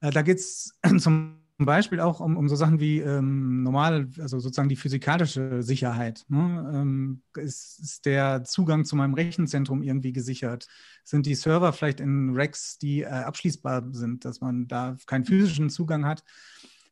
Äh, 0.01 0.11
da 0.11 0.21
geht 0.21 0.37
es 0.37 0.77
zum 0.99 1.39
Beispiel 1.65 1.99
auch 1.99 2.19
um, 2.19 2.37
um 2.37 2.47
so 2.47 2.55
Sachen 2.55 2.79
wie 2.79 2.99
ähm, 2.99 3.63
normal, 3.63 4.09
also 4.19 4.39
sozusagen 4.39 4.69
die 4.69 4.75
physikalische 4.75 5.61
Sicherheit. 5.61 6.25
Ne? 6.29 6.71
Ähm, 6.73 7.21
ist, 7.35 7.79
ist, 7.79 8.05
der 8.05 8.43
Zugang 8.43 8.85
zu 8.85 8.95
meinem 8.95 9.13
Rechenzentrum 9.13 9.83
irgendwie 9.83 10.13
gesichert? 10.13 10.67
Sind 11.03 11.25
die 11.25 11.35
Server 11.35 11.73
vielleicht 11.73 11.99
in 11.99 12.31
Racks, 12.33 12.77
die 12.77 13.01
äh, 13.01 13.07
abschließbar 13.07 13.89
sind, 13.91 14.25
dass 14.25 14.41
man 14.41 14.67
da 14.67 14.95
keinen 15.05 15.25
physischen 15.25 15.69
Zugang 15.69 16.05
hat? 16.05 16.23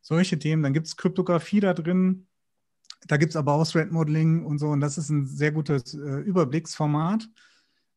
solche 0.08 0.40
Themen. 0.40 0.64
Dann 0.64 0.74
gibt 0.74 0.88
es 0.88 0.96
Kryptographie 0.96 1.60
da 1.60 1.74
drin. 1.74 2.28
Da 3.08 3.18
gibt 3.18 3.32
es 3.32 3.36
aber 3.36 3.54
auch 3.54 3.68
Thread 3.68 3.92
Modeling 3.92 4.46
und 4.46 4.58
so. 4.58 4.68
Und 4.70 4.80
das 4.80 4.98
ist 4.98 5.10
ein 5.10 5.26
sehr 5.26 5.52
gutes 5.52 5.94
äh, 5.94 6.20
Überblicksformat. 6.22 7.30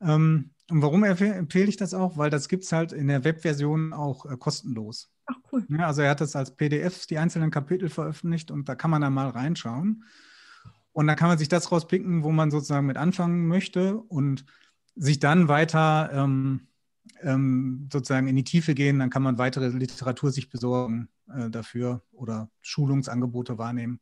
Ähm, 0.00 0.50
und 0.70 0.82
warum 0.82 1.04
empfehle 1.04 1.68
ich 1.68 1.76
das 1.76 1.94
auch? 1.94 2.16
Weil 2.16 2.30
das 2.30 2.48
gibt 2.48 2.64
es 2.64 2.72
halt 2.72 2.92
in 2.92 3.08
der 3.08 3.24
Webversion 3.24 3.92
auch 3.92 4.26
äh, 4.26 4.36
kostenlos. 4.36 5.12
Ach 5.30 5.36
cool. 5.52 5.64
Ja, 5.68 5.86
also 5.86 6.02
er 6.02 6.10
hat 6.10 6.20
das 6.20 6.34
als 6.34 6.56
PDF 6.56 7.06
die 7.06 7.18
einzelnen 7.18 7.50
Kapitel 7.50 7.88
veröffentlicht 7.88 8.50
und 8.50 8.68
da 8.68 8.74
kann 8.74 8.90
man 8.90 9.00
dann 9.00 9.14
mal 9.14 9.28
reinschauen. 9.28 10.04
Und 10.92 11.06
dann 11.06 11.16
kann 11.16 11.28
man 11.28 11.38
sich 11.38 11.48
das 11.48 11.70
rauspicken, 11.70 12.24
wo 12.24 12.32
man 12.32 12.50
sozusagen 12.50 12.86
mit 12.86 12.96
anfangen 12.96 13.46
möchte 13.46 13.96
und 13.96 14.44
sich 14.96 15.20
dann 15.20 15.46
weiter 15.46 16.10
ähm, 16.12 16.66
ähm, 17.22 17.88
sozusagen 17.92 18.26
in 18.26 18.34
die 18.34 18.44
Tiefe 18.44 18.74
gehen. 18.74 18.98
Dann 18.98 19.10
kann 19.10 19.22
man 19.22 19.38
weitere 19.38 19.68
Literatur 19.68 20.32
sich 20.32 20.50
besorgen 20.50 21.08
äh, 21.32 21.48
dafür 21.48 22.02
oder 22.10 22.50
Schulungsangebote 22.60 23.56
wahrnehmen 23.56 24.00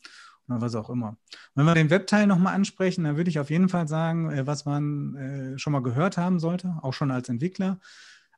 oder 0.49 0.63
was 0.63 0.75
auch 0.75 0.89
immer. 0.89 1.19
Wenn 1.55 1.67
wir 1.67 1.75
den 1.75 1.91
Webteil 1.91 2.27
nochmal 2.27 2.55
ansprechen, 2.55 3.05
dann 3.05 3.19
würde 3.19 3.29
ich 3.29 3.39
auf 3.39 3.51
jeden 3.51 3.69
Fall 3.69 3.87
sagen, 3.87 4.31
äh, 4.31 4.47
was 4.47 4.65
man 4.65 5.15
äh, 5.15 5.59
schon 5.59 5.75
mal 5.75 5.83
gehört 5.83 6.17
haben 6.17 6.39
sollte, 6.41 6.79
auch 6.81 6.95
schon 6.95 7.11
als 7.11 7.29
Entwickler, 7.29 7.81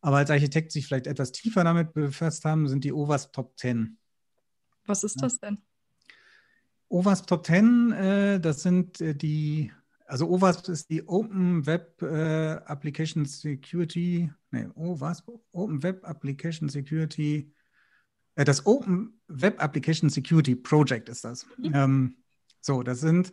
aber 0.01 0.19
als 0.19 0.31
Architekt 0.31 0.73
sich 0.73 0.87
vielleicht 0.87 1.07
etwas 1.07 1.33
tiefer 1.33 1.65
damit 1.65 1.93
befasst 1.93 2.45
haben, 2.45 2.69
sind 2.69 2.85
die 2.85 2.93
OWASP 2.93 3.33
Top 3.33 3.59
10. 3.59 3.99
Was 4.87 5.05
ist 5.05 5.23
das 5.23 5.39
denn? 5.39 5.59
OWASP 6.89 7.27
Top 7.27 7.47
10, 7.47 7.93
äh, 7.93 8.41
das 8.41 8.63
sind 8.63 9.01
äh, 9.01 9.15
die, 9.15 9.73
also 10.07 10.29
OWASP 10.29 10.69
ist 10.69 10.91
die 10.91 11.07
Open 11.07 11.67
Web 11.67 12.03
äh, 12.03 12.53
Application 12.65 13.25
Security, 13.27 14.31
nee, 14.51 14.67
OWASP, 14.75 15.29
Open 15.53 15.83
Web 15.83 16.05
Application 16.05 16.69
Security 16.69 17.53
äh, 18.41 18.45
das 18.45 18.67
Open 18.67 19.21
Web 19.29 19.63
Application 19.63 20.11
Security 20.11 20.55
Project 20.55 21.09
ist 21.09 21.25
das. 21.25 21.47
Mhm. 21.59 21.73
Ähm, 21.75 22.17
so, 22.61 22.83
das 22.83 23.01
sind, 23.01 23.33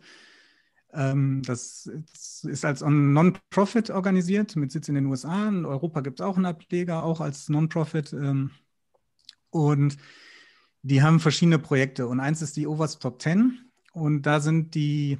das 0.90 1.86
ist 1.86 2.64
als 2.64 2.80
Non-Profit 2.80 3.90
organisiert 3.90 4.56
mit 4.56 4.72
Sitz 4.72 4.88
in 4.88 4.94
den 4.94 5.06
USA. 5.06 5.48
In 5.48 5.66
Europa 5.66 6.00
gibt 6.00 6.20
es 6.20 6.26
auch 6.26 6.36
einen 6.36 6.46
Ableger, 6.46 7.02
auch 7.02 7.20
als 7.20 7.48
Non-Profit. 7.48 8.12
Ähm, 8.14 8.50
und 9.50 9.98
die 10.82 11.02
haben 11.02 11.20
verschiedene 11.20 11.58
Projekte. 11.58 12.06
Und 12.08 12.20
eins 12.20 12.42
ist 12.42 12.56
die 12.56 12.66
OWASP 12.66 13.00
Top 13.00 13.20
10. 13.20 13.58
Und 13.92 14.22
da 14.22 14.40
sind 14.40 14.74
die 14.74 15.18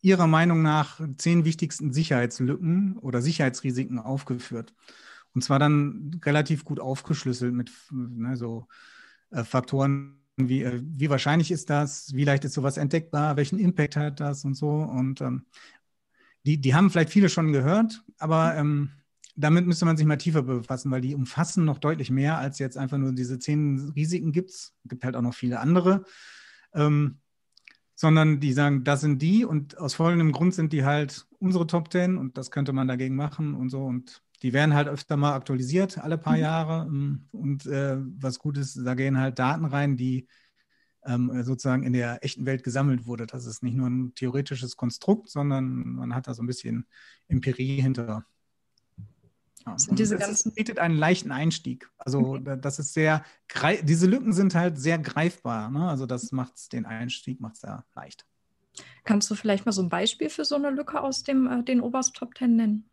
ihrer 0.00 0.26
Meinung 0.26 0.62
nach 0.62 1.00
zehn 1.18 1.44
wichtigsten 1.44 1.92
Sicherheitslücken 1.92 2.98
oder 2.98 3.22
Sicherheitsrisiken 3.22 3.98
aufgeführt. 3.98 4.74
Und 5.34 5.42
zwar 5.42 5.58
dann 5.58 6.20
relativ 6.24 6.64
gut 6.64 6.80
aufgeschlüsselt 6.80 7.54
mit 7.54 7.70
ne, 7.90 8.36
so 8.36 8.66
äh, 9.30 9.44
Faktoren 9.44 10.21
wie, 10.48 10.62
äh, 10.62 10.80
wie 10.82 11.10
wahrscheinlich 11.10 11.50
ist 11.50 11.70
das, 11.70 12.14
wie 12.14 12.24
leicht 12.24 12.44
ist 12.44 12.54
sowas 12.54 12.76
entdeckbar, 12.76 13.36
welchen 13.36 13.58
Impact 13.58 13.96
hat 13.96 14.20
das 14.20 14.44
und 14.44 14.54
so. 14.54 14.70
Und 14.70 15.20
ähm, 15.20 15.46
die, 16.44 16.60
die 16.60 16.74
haben 16.74 16.90
vielleicht 16.90 17.10
viele 17.10 17.28
schon 17.28 17.52
gehört, 17.52 18.04
aber 18.18 18.56
ähm, 18.56 18.90
damit 19.34 19.66
müsste 19.66 19.84
man 19.84 19.96
sich 19.96 20.06
mal 20.06 20.16
tiefer 20.16 20.42
befassen, 20.42 20.90
weil 20.90 21.00
die 21.00 21.14
umfassen 21.14 21.64
noch 21.64 21.78
deutlich 21.78 22.10
mehr 22.10 22.38
als 22.38 22.58
jetzt 22.58 22.76
einfach 22.76 22.98
nur 22.98 23.12
diese 23.12 23.38
zehn 23.38 23.92
Risiken 23.96 24.32
gibt 24.32 24.50
es. 24.50 24.74
gibt 24.84 25.04
halt 25.04 25.16
auch 25.16 25.22
noch 25.22 25.34
viele 25.34 25.60
andere. 25.60 26.04
Ähm, 26.74 27.18
sondern 27.94 28.40
die 28.40 28.52
sagen, 28.52 28.84
das 28.84 29.00
sind 29.00 29.22
die 29.22 29.44
und 29.44 29.78
aus 29.78 29.94
folgendem 29.94 30.32
Grund 30.32 30.54
sind 30.54 30.72
die 30.72 30.84
halt 30.84 31.26
unsere 31.38 31.66
Top 31.66 31.88
Ten 31.88 32.18
und 32.18 32.36
das 32.36 32.50
könnte 32.50 32.72
man 32.72 32.88
dagegen 32.88 33.14
machen 33.14 33.54
und 33.54 33.70
so. 33.70 33.84
Und 33.84 34.22
die 34.42 34.52
werden 34.52 34.74
halt 34.74 34.88
öfter 34.88 35.16
mal 35.16 35.34
aktualisiert, 35.34 35.98
alle 35.98 36.18
paar 36.18 36.34
mhm. 36.34 36.42
Jahre. 36.42 36.86
Ähm, 36.88 37.28
und 37.32 37.66
äh, 37.66 37.96
was 37.98 38.38
gut 38.38 38.58
ist, 38.58 38.76
da 38.84 38.94
gehen 38.94 39.18
halt 39.18 39.38
Daten 39.38 39.64
rein, 39.64 39.96
die 39.96 40.26
ähm, 41.04 41.42
sozusagen 41.42 41.84
in 41.84 41.92
der 41.92 42.24
echten 42.24 42.46
Welt 42.46 42.62
gesammelt 42.62 43.06
wurde. 43.06 43.26
Das 43.26 43.46
ist 43.46 43.62
nicht 43.62 43.76
nur 43.76 43.88
ein 43.88 44.14
theoretisches 44.14 44.76
Konstrukt, 44.76 45.30
sondern 45.30 45.94
man 45.94 46.14
hat 46.14 46.28
da 46.28 46.34
so 46.34 46.42
ein 46.42 46.46
bisschen 46.46 46.86
Empirie 47.28 47.80
hinter. 47.80 48.24
Ja, 49.66 49.78
sind 49.78 49.98
diese 49.98 50.16
ganzen 50.16 50.54
bietet 50.54 50.78
einen 50.78 50.96
leichten 50.96 51.30
Einstieg. 51.30 51.88
Also 51.96 52.34
okay. 52.34 52.58
das 52.60 52.80
ist 52.80 52.94
sehr, 52.94 53.24
diese 53.82 54.06
Lücken 54.06 54.32
sind 54.32 54.56
halt 54.56 54.78
sehr 54.78 54.98
greifbar. 54.98 55.70
Ne? 55.70 55.88
Also 55.88 56.06
das 56.06 56.32
macht 56.32 56.72
den 56.72 56.84
Einstieg 56.84 57.40
macht 57.40 57.56
sehr 57.56 57.84
leicht. 57.94 58.26
Kannst 59.04 59.30
du 59.30 59.34
vielleicht 59.34 59.66
mal 59.66 59.72
so 59.72 59.82
ein 59.82 59.88
Beispiel 59.88 60.30
für 60.30 60.44
so 60.44 60.56
eine 60.56 60.70
Lücke 60.70 61.00
aus 61.00 61.22
dem 61.22 61.46
äh, 61.46 61.62
den 61.62 61.80
Oberst 61.80 62.16
Top 62.16 62.34
Ten 62.34 62.56
nennen? 62.56 62.88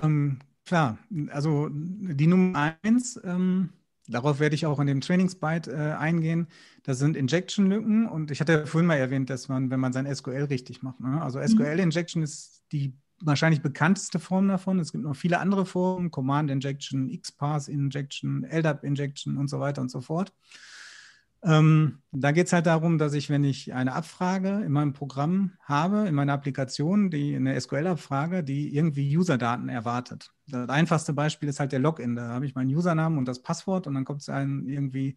Ähm, 0.00 0.38
klar, 0.64 0.98
also 1.30 1.68
die 1.70 2.26
Nummer 2.26 2.76
eins, 2.82 3.20
ähm, 3.24 3.70
darauf 4.08 4.40
werde 4.40 4.54
ich 4.54 4.66
auch 4.66 4.80
in 4.80 4.86
dem 4.86 5.00
Trainingsbyte 5.00 5.68
äh, 5.68 5.94
eingehen, 5.98 6.48
das 6.82 6.98
sind 6.98 7.16
Injection-Lücken 7.16 8.08
und 8.08 8.30
ich 8.30 8.40
hatte 8.40 8.52
ja 8.52 8.66
vorhin 8.66 8.86
mal 8.86 8.96
erwähnt, 8.96 9.30
dass 9.30 9.48
man, 9.48 9.70
wenn 9.70 9.80
man 9.80 9.92
sein 9.92 10.12
SQL 10.12 10.44
richtig 10.44 10.82
macht, 10.82 11.00
ne? 11.00 11.20
also 11.22 11.40
SQL-Injection 11.40 12.20
mhm. 12.20 12.24
ist 12.24 12.64
die 12.72 12.94
wahrscheinlich 13.24 13.62
bekannteste 13.62 14.18
Form 14.18 14.48
davon. 14.48 14.78
Es 14.80 14.92
gibt 14.92 15.04
noch 15.04 15.16
viele 15.16 15.38
andere 15.38 15.64
Formen, 15.64 16.10
Command 16.10 16.50
Injection, 16.50 17.08
XPath 17.08 17.68
Injection, 17.68 18.44
LDAP 18.44 18.84
Injection 18.84 19.36
und 19.36 19.48
so 19.48 19.60
weiter 19.60 19.80
und 19.80 19.90
so 19.90 20.00
fort. 20.00 20.32
Ähm, 21.44 21.98
da 22.12 22.30
geht 22.30 22.46
es 22.46 22.52
halt 22.52 22.66
darum, 22.66 22.98
dass 22.98 23.14
ich, 23.14 23.28
wenn 23.28 23.42
ich 23.42 23.74
eine 23.74 23.94
Abfrage 23.94 24.62
in 24.64 24.70
meinem 24.70 24.92
Programm 24.92 25.52
habe, 25.60 26.06
in 26.06 26.14
meiner 26.14 26.34
Applikation, 26.34 27.10
die 27.10 27.34
eine 27.34 27.60
SQL-Abfrage, 27.60 28.44
die 28.44 28.74
irgendwie 28.76 29.16
User-Daten 29.16 29.68
erwartet. 29.68 30.30
Das 30.46 30.68
einfachste 30.68 31.12
Beispiel 31.12 31.48
ist 31.48 31.58
halt 31.58 31.72
der 31.72 31.80
Login. 31.80 32.14
Da 32.14 32.28
habe 32.28 32.46
ich 32.46 32.54
meinen 32.54 32.74
Usernamen 32.74 33.18
und 33.18 33.26
das 33.26 33.42
Passwort 33.42 33.86
und 33.86 33.94
dann 33.94 34.04
kommt 34.04 34.20
es 34.20 34.28
irgendwie 34.28 35.16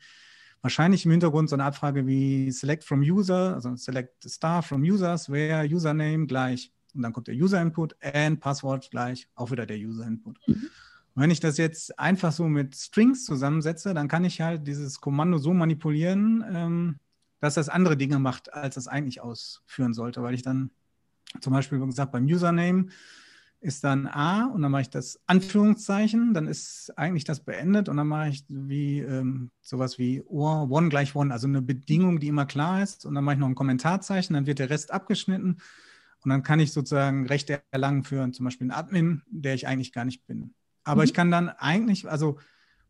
wahrscheinlich 0.62 1.06
im 1.06 1.12
Hintergrund 1.12 1.48
so 1.48 1.56
eine 1.56 1.66
Abfrage 1.66 2.08
wie 2.08 2.50
Select 2.52 2.84
from 2.84 3.02
User, 3.02 3.54
also 3.54 3.76
Select 3.76 4.28
Star 4.28 4.64
from 4.64 4.82
Users, 4.82 5.30
where 5.30 5.64
Username 5.64 6.26
gleich. 6.26 6.72
Und 6.96 7.04
dann 7.04 7.14
kommt 7.14 7.28
der 7.28 7.36
User-Input 7.36 7.96
and 8.02 8.40
Passwort 8.40 8.90
gleich, 8.90 9.28
auch 9.36 9.52
wieder 9.52 9.68
der 9.68 9.78
User-Input. 9.78 10.40
Mhm. 10.48 10.70
Wenn 11.16 11.32
ich 11.32 11.40
das 11.40 11.58
jetzt 11.58 11.98
einfach 11.98 12.34
so 12.34 12.48
mit 12.48 12.76
Strings 12.76 13.24
zusammensetze, 13.24 13.94
dann 13.94 14.10
kann 14.10 14.26
ich 14.26 14.42
halt 14.42 14.68
dieses 14.68 15.00
Kommando 15.00 15.38
so 15.38 15.54
manipulieren, 15.54 16.44
ähm, 16.48 17.00
dass 17.40 17.54
das 17.54 17.70
andere 17.70 17.96
Dinge 17.96 18.20
macht, 18.20 18.54
als 18.54 18.76
es 18.76 18.88
eigentlich 18.88 19.22
ausführen 19.22 19.94
sollte, 19.94 20.22
weil 20.22 20.34
ich 20.34 20.42
dann 20.42 20.72
zum 21.40 21.54
Beispiel, 21.54 21.82
wie 21.82 21.86
gesagt, 21.86 22.12
beim 22.12 22.26
Username 22.26 22.88
ist 23.62 23.84
dann 23.84 24.08
A 24.08 24.46
und 24.46 24.62
dann 24.62 24.72
mache 24.72 24.84
ich 24.84 24.90
das 24.90 25.20
Anführungszeichen, 25.26 26.34
dann 26.34 26.48
ist 26.48 26.94
eigentlich 26.98 27.24
das 27.24 27.40
beendet 27.40 27.90
und 27.90 27.98
dann 27.98 28.08
mache 28.08 28.30
ich 28.30 28.46
wie 28.48 29.00
ähm, 29.00 29.52
sowas 29.62 29.98
wie 29.98 30.22
or, 30.28 30.70
one 30.70 30.90
gleich 30.90 31.16
one, 31.16 31.34
also 31.34 31.48
eine 31.48 31.62
Bedingung, 31.62 32.20
die 32.20 32.28
immer 32.28 32.46
klar 32.46 32.84
ist 32.84 33.06
und 33.06 33.16
dann 33.16 33.24
mache 33.24 33.36
ich 33.36 33.40
noch 33.40 33.48
ein 33.48 33.56
Kommentarzeichen, 33.56 34.34
dann 34.34 34.46
wird 34.46 34.60
der 34.60 34.70
Rest 34.70 34.92
abgeschnitten 34.92 35.58
und 36.24 36.30
dann 36.30 36.44
kann 36.44 36.60
ich 36.60 36.74
sozusagen 36.74 37.26
Rechte 37.28 37.64
erlangen 37.72 38.04
für 38.04 38.30
zum 38.32 38.46
Beispiel 38.46 38.66
einen 38.66 38.80
Admin, 38.80 39.24
der 39.28 39.56
ich 39.56 39.68
eigentlich 39.68 39.94
gar 39.94 40.06
nicht 40.06 40.26
bin. 40.28 40.54
Aber 40.86 41.02
mhm. 41.02 41.06
ich 41.06 41.14
kann 41.14 41.32
dann 41.32 41.50
eigentlich, 41.50 42.10
also 42.10 42.40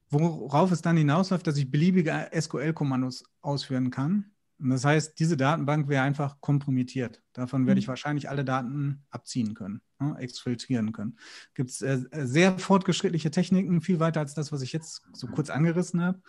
worauf 0.09 0.71
es 0.71 0.81
dann 0.81 0.97
hinausläuft, 0.97 1.47
dass 1.47 1.57
ich 1.57 1.71
beliebige 1.71 2.29
SQL-Kommandos 2.39 3.23
ausführen 3.41 3.89
kann. 3.89 4.31
Und 4.59 4.69
das 4.69 4.85
heißt, 4.85 5.19
diese 5.19 5.35
Datenbank 5.35 5.89
wäre 5.89 6.03
einfach 6.03 6.39
kompromittiert. 6.39 7.21
Davon 7.33 7.67
werde 7.67 7.79
ich 7.79 7.87
mhm. 7.87 7.89
wahrscheinlich 7.89 8.29
alle 8.29 8.45
Daten 8.45 9.03
abziehen 9.09 9.53
können, 9.53 9.81
ne, 9.99 10.15
exfiltrieren 10.19 10.93
können. 10.93 11.17
Gibt 11.55 11.71
es 11.71 11.81
äh, 11.81 11.99
sehr 12.11 12.57
fortgeschrittliche 12.59 13.31
Techniken, 13.31 13.81
viel 13.81 13.99
weiter 13.99 14.21
als 14.21 14.33
das, 14.33 14.51
was 14.51 14.61
ich 14.61 14.71
jetzt 14.71 15.01
so 15.13 15.27
kurz 15.27 15.49
angerissen 15.49 16.01
habe. 16.01 16.21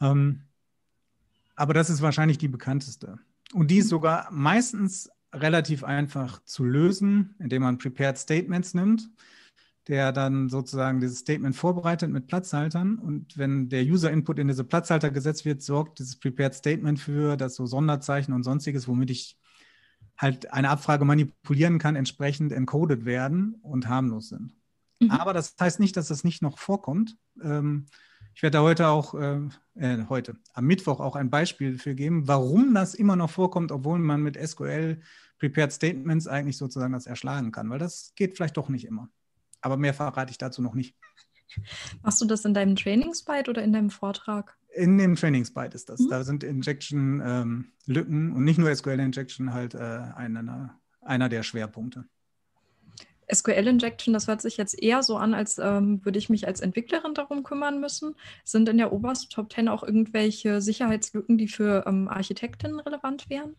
Ähm, 0.00 0.42
aber 1.54 1.74
das 1.74 1.90
ist 1.90 2.02
wahrscheinlich 2.02 2.38
die 2.38 2.48
bekannteste. 2.48 3.20
Und 3.52 3.70
die 3.70 3.78
ist 3.78 3.88
sogar 3.88 4.32
meistens 4.32 5.08
relativ 5.32 5.84
einfach 5.84 6.42
zu 6.44 6.64
lösen, 6.64 7.36
indem 7.38 7.62
man 7.62 7.78
Prepared 7.78 8.18
Statements 8.18 8.74
nimmt 8.74 9.08
der 9.88 10.12
dann 10.12 10.48
sozusagen 10.48 11.00
dieses 11.00 11.18
Statement 11.18 11.54
vorbereitet 11.54 12.10
mit 12.10 12.26
Platzhaltern. 12.26 12.98
Und 12.98 13.36
wenn 13.36 13.68
der 13.68 13.82
User-Input 13.82 14.38
in 14.38 14.48
diese 14.48 14.64
Platzhalter 14.64 15.10
gesetzt 15.10 15.44
wird, 15.44 15.62
sorgt 15.62 15.98
dieses 15.98 16.18
Prepared 16.18 16.54
Statement 16.54 16.98
für, 16.98 17.36
dass 17.36 17.54
so 17.54 17.66
Sonderzeichen 17.66 18.32
und 18.32 18.44
sonstiges, 18.44 18.88
womit 18.88 19.10
ich 19.10 19.38
halt 20.16 20.52
eine 20.52 20.70
Abfrage 20.70 21.04
manipulieren 21.04 21.78
kann, 21.78 21.96
entsprechend 21.96 22.52
encoded 22.52 23.04
werden 23.04 23.56
und 23.62 23.88
harmlos 23.88 24.28
sind. 24.28 24.54
Mhm. 25.00 25.10
Aber 25.10 25.32
das 25.32 25.54
heißt 25.60 25.80
nicht, 25.80 25.96
dass 25.96 26.08
das 26.08 26.24
nicht 26.24 26.40
noch 26.40 26.58
vorkommt. 26.58 27.16
Ähm, 27.42 27.86
ich 28.34 28.42
werde 28.42 28.58
da 28.58 28.62
heute 28.62 28.88
auch, 28.88 29.14
äh, 29.14 29.40
äh, 29.74 30.04
heute, 30.08 30.36
am 30.54 30.64
Mittwoch 30.64 31.00
auch 31.00 31.14
ein 31.14 31.30
Beispiel 31.30 31.78
für 31.78 31.94
geben, 31.94 32.26
warum 32.26 32.74
das 32.74 32.94
immer 32.94 33.16
noch 33.16 33.30
vorkommt, 33.30 33.70
obwohl 33.70 33.98
man 33.98 34.22
mit 34.22 34.36
SQL 34.36 35.00
Prepared 35.38 35.72
Statements 35.72 36.26
eigentlich 36.26 36.56
sozusagen 36.56 36.92
das 36.92 37.06
erschlagen 37.06 37.52
kann, 37.52 37.68
weil 37.70 37.78
das 37.78 38.12
geht 38.16 38.34
vielleicht 38.34 38.56
doch 38.56 38.68
nicht 38.68 38.86
immer. 38.86 39.08
Aber 39.64 39.78
mehr 39.78 39.94
verrate 39.94 40.30
ich 40.30 40.36
dazu 40.36 40.60
noch 40.60 40.74
nicht. 40.74 40.94
Machst 42.02 42.20
du 42.20 42.26
das 42.26 42.44
in 42.44 42.52
deinem 42.52 42.76
Trainingsbyte 42.76 43.48
oder 43.48 43.62
in 43.62 43.72
deinem 43.72 43.88
Vortrag? 43.88 44.58
In 44.74 44.98
dem 44.98 45.16
Trainingsbyte 45.16 45.74
ist 45.74 45.88
das. 45.88 46.00
Mhm. 46.00 46.08
Da 46.10 46.22
sind 46.22 46.44
Injection-Lücken 46.44 48.26
ähm, 48.26 48.36
und 48.36 48.44
nicht 48.44 48.58
nur 48.58 48.74
SQL-Injection 48.74 49.54
halt 49.54 49.74
äh, 49.74 49.78
einer, 49.78 50.78
einer 51.00 51.28
der 51.30 51.42
Schwerpunkte. 51.42 52.04
SQL-Injection, 53.32 54.12
das 54.12 54.28
hört 54.28 54.42
sich 54.42 54.58
jetzt 54.58 54.78
eher 54.78 55.02
so 55.02 55.16
an, 55.16 55.32
als 55.32 55.56
ähm, 55.56 56.04
würde 56.04 56.18
ich 56.18 56.28
mich 56.28 56.46
als 56.46 56.60
Entwicklerin 56.60 57.14
darum 57.14 57.42
kümmern 57.42 57.80
müssen. 57.80 58.16
Sind 58.44 58.68
in 58.68 58.76
der 58.76 58.92
obersten 58.92 59.30
Top 59.30 59.50
10 59.50 59.68
auch 59.68 59.82
irgendwelche 59.82 60.60
Sicherheitslücken, 60.60 61.38
die 61.38 61.48
für 61.48 61.84
ähm, 61.86 62.08
Architektinnen 62.08 62.80
relevant 62.80 63.30
wären? 63.30 63.56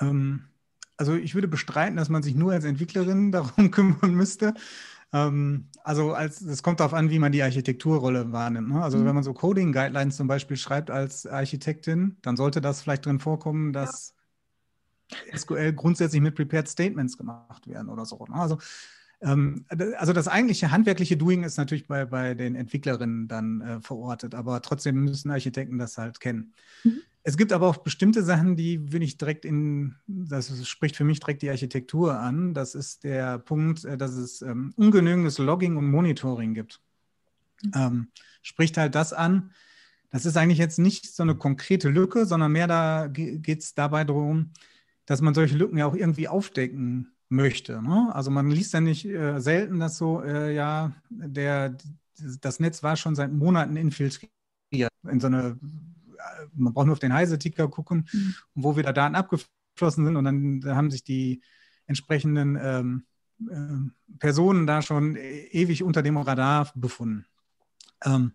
Ähm, 0.00 0.44
also 1.00 1.14
ich 1.14 1.34
würde 1.34 1.48
bestreiten, 1.48 1.96
dass 1.96 2.10
man 2.10 2.22
sich 2.22 2.34
nur 2.34 2.52
als 2.52 2.66
Entwicklerin 2.66 3.32
darum 3.32 3.70
kümmern 3.70 4.14
müsste. 4.14 4.52
Ähm, 5.12 5.68
also 5.82 6.14
es 6.14 6.62
kommt 6.62 6.80
darauf 6.80 6.94
an, 6.94 7.10
wie 7.10 7.18
man 7.18 7.32
die 7.32 7.42
Architekturrolle 7.42 8.32
wahrnimmt. 8.32 8.68
Ne? 8.68 8.82
Also 8.82 8.98
mhm. 8.98 9.06
wenn 9.06 9.14
man 9.14 9.24
so 9.24 9.32
Coding-Guidelines 9.32 10.16
zum 10.16 10.28
Beispiel 10.28 10.56
schreibt 10.56 10.90
als 10.90 11.26
Architektin, 11.26 12.16
dann 12.22 12.36
sollte 12.36 12.60
das 12.60 12.82
vielleicht 12.82 13.06
drin 13.06 13.20
vorkommen, 13.20 13.72
dass 13.72 14.14
ja. 15.10 15.36
SQL 15.38 15.72
grundsätzlich 15.72 16.20
mit 16.20 16.34
Prepared 16.34 16.68
Statements 16.68 17.16
gemacht 17.16 17.66
werden 17.66 17.88
oder 17.88 18.04
so. 18.04 18.24
Ne? 18.28 18.36
Also 18.36 18.58
ähm, 19.22 19.66
also 19.98 20.12
das 20.12 20.28
eigentliche 20.28 20.70
handwerkliche 20.70 21.16
Doing 21.16 21.42
ist 21.44 21.58
natürlich 21.58 21.86
bei, 21.86 22.06
bei 22.06 22.34
den 22.34 22.54
Entwicklerinnen 22.54 23.28
dann 23.28 23.60
äh, 23.60 23.80
verortet, 23.80 24.34
aber 24.34 24.62
trotzdem 24.62 25.04
müssen 25.04 25.30
Architekten 25.30 25.78
das 25.78 25.98
halt 25.98 26.20
kennen. 26.20 26.54
Mhm. 26.84 27.02
Es 27.22 27.36
gibt 27.36 27.52
aber 27.52 27.68
auch 27.68 27.78
bestimmte 27.78 28.22
Sachen, 28.22 28.56
die 28.56 28.92
will 28.92 29.02
ich 29.02 29.18
direkt 29.18 29.44
in, 29.44 29.96
das 30.06 30.66
spricht 30.66 30.96
für 30.96 31.04
mich 31.04 31.20
direkt 31.20 31.42
die 31.42 31.50
Architektur 31.50 32.18
an. 32.18 32.54
Das 32.54 32.74
ist 32.74 33.04
der 33.04 33.38
Punkt, 33.38 33.84
äh, 33.84 33.96
dass 33.96 34.12
es 34.12 34.42
ähm, 34.42 34.72
ungenügendes 34.76 35.38
Logging 35.38 35.76
und 35.76 35.90
Monitoring 35.90 36.54
gibt. 36.54 36.80
Mhm. 37.62 37.72
Ähm, 37.74 38.08
spricht 38.42 38.76
halt 38.76 38.94
das 38.94 39.12
an. 39.12 39.52
Das 40.10 40.26
ist 40.26 40.36
eigentlich 40.36 40.58
jetzt 40.58 40.78
nicht 40.78 41.14
so 41.14 41.22
eine 41.22 41.36
konkrete 41.36 41.88
Lücke, 41.88 42.26
sondern 42.26 42.52
mehr 42.52 42.66
da 42.66 43.06
geht 43.06 43.60
es 43.60 43.74
dabei 43.74 44.04
darum, 44.04 44.52
dass 45.06 45.20
man 45.20 45.34
solche 45.34 45.56
Lücken 45.56 45.78
ja 45.78 45.86
auch 45.86 45.94
irgendwie 45.94 46.26
aufdecken 46.26 47.12
möchte. 47.28 47.80
Ne? 47.80 48.10
Also 48.12 48.30
man 48.30 48.50
liest 48.50 48.74
ja 48.74 48.80
nicht 48.80 49.06
äh, 49.06 49.38
selten, 49.40 49.78
dass 49.78 49.98
so, 49.98 50.22
äh, 50.22 50.54
ja, 50.54 50.92
der, 51.10 51.76
das 52.40 52.60
Netz 52.60 52.82
war 52.82 52.96
schon 52.96 53.14
seit 53.14 53.32
Monaten 53.32 53.76
infiltriert 53.76 54.30
in 55.08 55.20
so 55.20 55.28
eine, 55.28 55.58
man 56.54 56.72
braucht 56.72 56.86
nur 56.86 56.94
auf 56.94 57.00
den 57.00 57.12
Heise-Ticker 57.12 57.68
gucken, 57.68 58.08
mhm. 58.12 58.34
wo 58.54 58.76
wieder 58.76 58.92
Daten 58.92 59.14
abgeflossen 59.14 60.04
sind 60.04 60.16
und 60.16 60.24
dann 60.24 60.62
haben 60.66 60.90
sich 60.90 61.04
die 61.04 61.42
entsprechenden 61.86 62.58
ähm, 62.60 63.04
äh, 63.48 64.16
Personen 64.18 64.66
da 64.66 64.82
schon 64.82 65.16
e-, 65.16 65.48
ewig 65.52 65.82
unter 65.82 66.02
dem 66.02 66.16
Radar 66.16 66.70
befunden. 66.74 67.26
Ähm, 68.04 68.32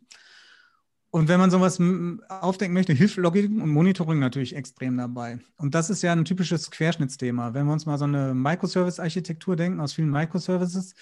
und 1.15 1.29
wenn 1.29 1.39
man 1.39 1.49
sowas 1.49 1.79
aufdecken 2.27 2.73
möchte, 2.73 2.91
hilft 2.91 3.15
Logging 3.15 3.61
und 3.61 3.69
Monitoring 3.69 4.19
natürlich 4.19 4.53
extrem 4.53 4.97
dabei. 4.97 5.39
Und 5.55 5.73
das 5.73 5.89
ist 5.89 6.01
ja 6.01 6.11
ein 6.11 6.25
typisches 6.25 6.69
Querschnittsthema. 6.69 7.53
Wenn 7.53 7.67
wir 7.67 7.71
uns 7.71 7.85
mal 7.85 7.97
so 7.97 8.03
eine 8.03 8.33
Microservice-Architektur 8.33 9.55
denken 9.55 9.79
aus 9.79 9.93
vielen 9.93 10.09
Microservices, 10.09 10.93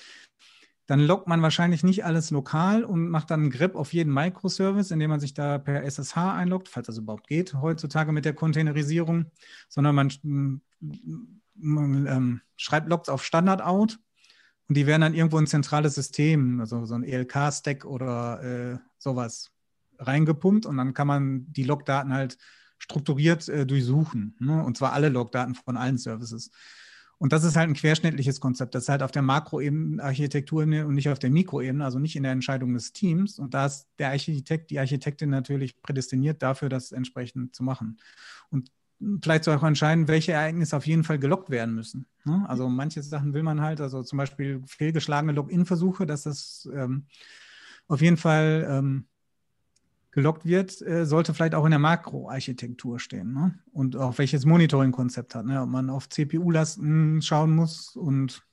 dann 0.86 1.00
loggt 1.00 1.28
man 1.28 1.42
wahrscheinlich 1.42 1.84
nicht 1.84 2.04
alles 2.04 2.30
lokal 2.32 2.84
und 2.84 3.10
macht 3.10 3.32
dann 3.32 3.42
einen 3.42 3.50
Grip 3.52 3.76
auf 3.76 3.94
jeden 3.94 4.14
Microservice, 4.14 4.92
indem 4.92 5.12
man 5.12 5.20
sich 5.20 5.34
da 5.34 5.58
per 5.58 5.84
SSH 5.84 6.18
einloggt, 6.18 6.68
falls 6.68 6.88
das 6.88 6.98
überhaupt 6.98 7.28
geht, 7.28 7.54
heutzutage 7.54 8.12
mit 8.12 8.26
der 8.26 8.34
Containerisierung, 8.34 9.32
sondern 9.70 9.96
man, 9.96 10.12
man 11.56 12.08
ähm, 12.08 12.42
schreibt 12.58 12.90
Logs 12.90 13.08
auf 13.08 13.24
Standard-Out 13.24 14.00
und 14.68 14.78
die 14.78 14.86
werden 14.86 15.02
dann 15.02 15.14
irgendwo 15.14 15.38
in 15.38 15.46
ein 15.46 15.48
zentrales 15.48 15.96
System, 15.96 16.60
also 16.60 16.86
so 16.86 16.96
ein 16.96 17.04
ELK-Stack 17.04 17.86
oder 17.86 18.44
äh, 18.44 18.78
sowas 18.98 19.52
reingepumpt 20.00 20.66
und 20.66 20.78
dann 20.78 20.94
kann 20.94 21.08
man 21.08 21.52
die 21.52 21.64
Logdaten 21.64 22.14
halt 22.14 22.38
strukturiert 22.78 23.48
äh, 23.48 23.66
durchsuchen. 23.66 24.36
Ne? 24.40 24.62
Und 24.62 24.78
zwar 24.78 24.92
alle 24.92 25.08
Logdaten 25.08 25.56
von 25.56 25.78
allen 25.78 25.98
Services. 25.98 26.52
Und 27.24 27.32
das 27.32 27.46
ist 27.46 27.56
halt 27.56 27.70
ein 27.70 27.74
querschnittliches 27.74 28.42
Konzept. 28.42 28.76
Das 28.76 28.84
ist 28.84 28.90
halt 28.90 29.02
auf 29.02 29.12
der 29.12 29.22
Makroebene, 29.22 30.04
Architekturebene 30.04 30.86
und 30.86 30.94
nicht 30.94 31.08
auf 31.08 31.20
der 31.20 31.30
Mikroebene, 31.30 31.86
also 31.86 31.98
nicht 31.98 32.18
in 32.18 32.24
der 32.24 32.34
Entscheidung 32.34 32.74
des 32.74 32.92
Teams. 32.92 33.40
Und 33.40 33.54
da 33.54 33.68
ist 33.68 33.88
der 33.98 34.10
Architekt, 34.10 34.72
die 34.72 34.80
Architektin 34.80 35.30
natürlich 35.30 35.82
prädestiniert 35.82 36.44
dafür, 36.44 36.68
das 36.68 36.92
entsprechend 36.92 37.56
zu 37.56 37.64
machen. 37.64 37.98
Und 38.50 38.72
vielleicht 39.22 39.48
auch 39.48 39.64
entscheiden, 39.64 40.10
welche 40.10 40.34
Ereignisse 40.34 40.76
auf 40.76 40.86
jeden 40.86 41.06
Fall 41.06 41.18
gelockt 41.18 41.50
werden 41.50 41.76
müssen. 41.76 42.08
Ne? 42.26 42.44
Also 42.46 42.68
manche 42.68 43.02
Sachen 43.02 43.34
will 43.34 43.44
man 43.44 43.62
halt, 43.62 43.80
also 43.80 44.04
zum 44.04 44.18
Beispiel 44.18 44.62
fehlgeschlagene 44.68 45.32
Login-Versuche, 45.32 46.06
dass 46.06 46.24
das 46.24 46.68
ähm, 46.76 47.06
auf 47.88 48.02
jeden 48.02 48.18
Fall 48.18 48.68
ähm, 48.70 49.08
gelockt 50.14 50.46
wird, 50.46 50.82
äh, 50.82 51.06
sollte 51.06 51.34
vielleicht 51.34 51.56
auch 51.56 51.66
in 51.66 51.72
der 51.72 51.80
Makroarchitektur 51.80 53.00
stehen. 53.00 53.34
Ne? 53.34 53.60
Und 53.72 53.96
auch 53.96 54.18
welches 54.18 54.46
Monitoring-Konzept 54.46 55.36
hat. 55.36 55.46
Ne? 55.46 55.62
Ob 55.62 55.70
man 55.70 55.90
auf 55.90 56.08
CPU-Lasten 56.08 57.22
schauen 57.22 57.56
muss 57.56 57.96
und 57.96 58.44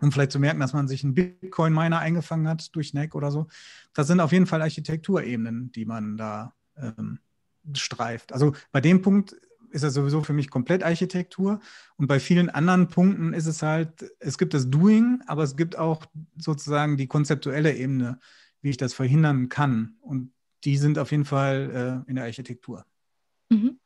um 0.00 0.12
vielleicht 0.12 0.32
zu 0.32 0.38
merken, 0.38 0.60
dass 0.60 0.72
man 0.72 0.88
sich 0.88 1.02
einen 1.02 1.14
Bitcoin-Miner 1.14 1.98
eingefangen 1.98 2.48
hat 2.48 2.74
durch 2.74 2.94
NAC 2.94 3.14
oder 3.14 3.30
so. 3.30 3.46
Das 3.94 4.06
sind 4.06 4.20
auf 4.20 4.32
jeden 4.32 4.46
Fall 4.46 4.62
Architekturebenen, 4.62 5.72
die 5.72 5.84
man 5.84 6.16
da 6.16 6.54
ähm, 6.76 7.18
streift. 7.74 8.32
Also 8.32 8.52
bei 8.70 8.80
dem 8.80 9.02
Punkt 9.02 9.36
ist 9.70 9.84
das 9.84 9.94
sowieso 9.94 10.22
für 10.22 10.32
mich 10.32 10.50
komplett 10.50 10.82
Architektur. 10.82 11.60
Und 11.96 12.06
bei 12.06 12.20
vielen 12.20 12.48
anderen 12.48 12.88
Punkten 12.88 13.32
ist 13.32 13.46
es 13.46 13.62
halt, 13.62 14.10
es 14.18 14.38
gibt 14.38 14.54
das 14.54 14.70
Doing, 14.70 15.20
aber 15.26 15.42
es 15.42 15.56
gibt 15.56 15.76
auch 15.76 16.06
sozusagen 16.36 16.96
die 16.96 17.06
konzeptuelle 17.06 17.76
Ebene, 17.76 18.18
wie 18.62 18.70
ich 18.70 18.76
das 18.76 18.94
verhindern 18.94 19.48
kann. 19.48 19.96
Und 20.00 20.32
die 20.64 20.76
sind 20.76 20.98
auf 20.98 21.10
jeden 21.10 21.24
Fall 21.24 22.04
äh, 22.06 22.10
in 22.10 22.16
der 22.16 22.24
Architektur. 22.24 22.84
Mhm. 23.50 23.78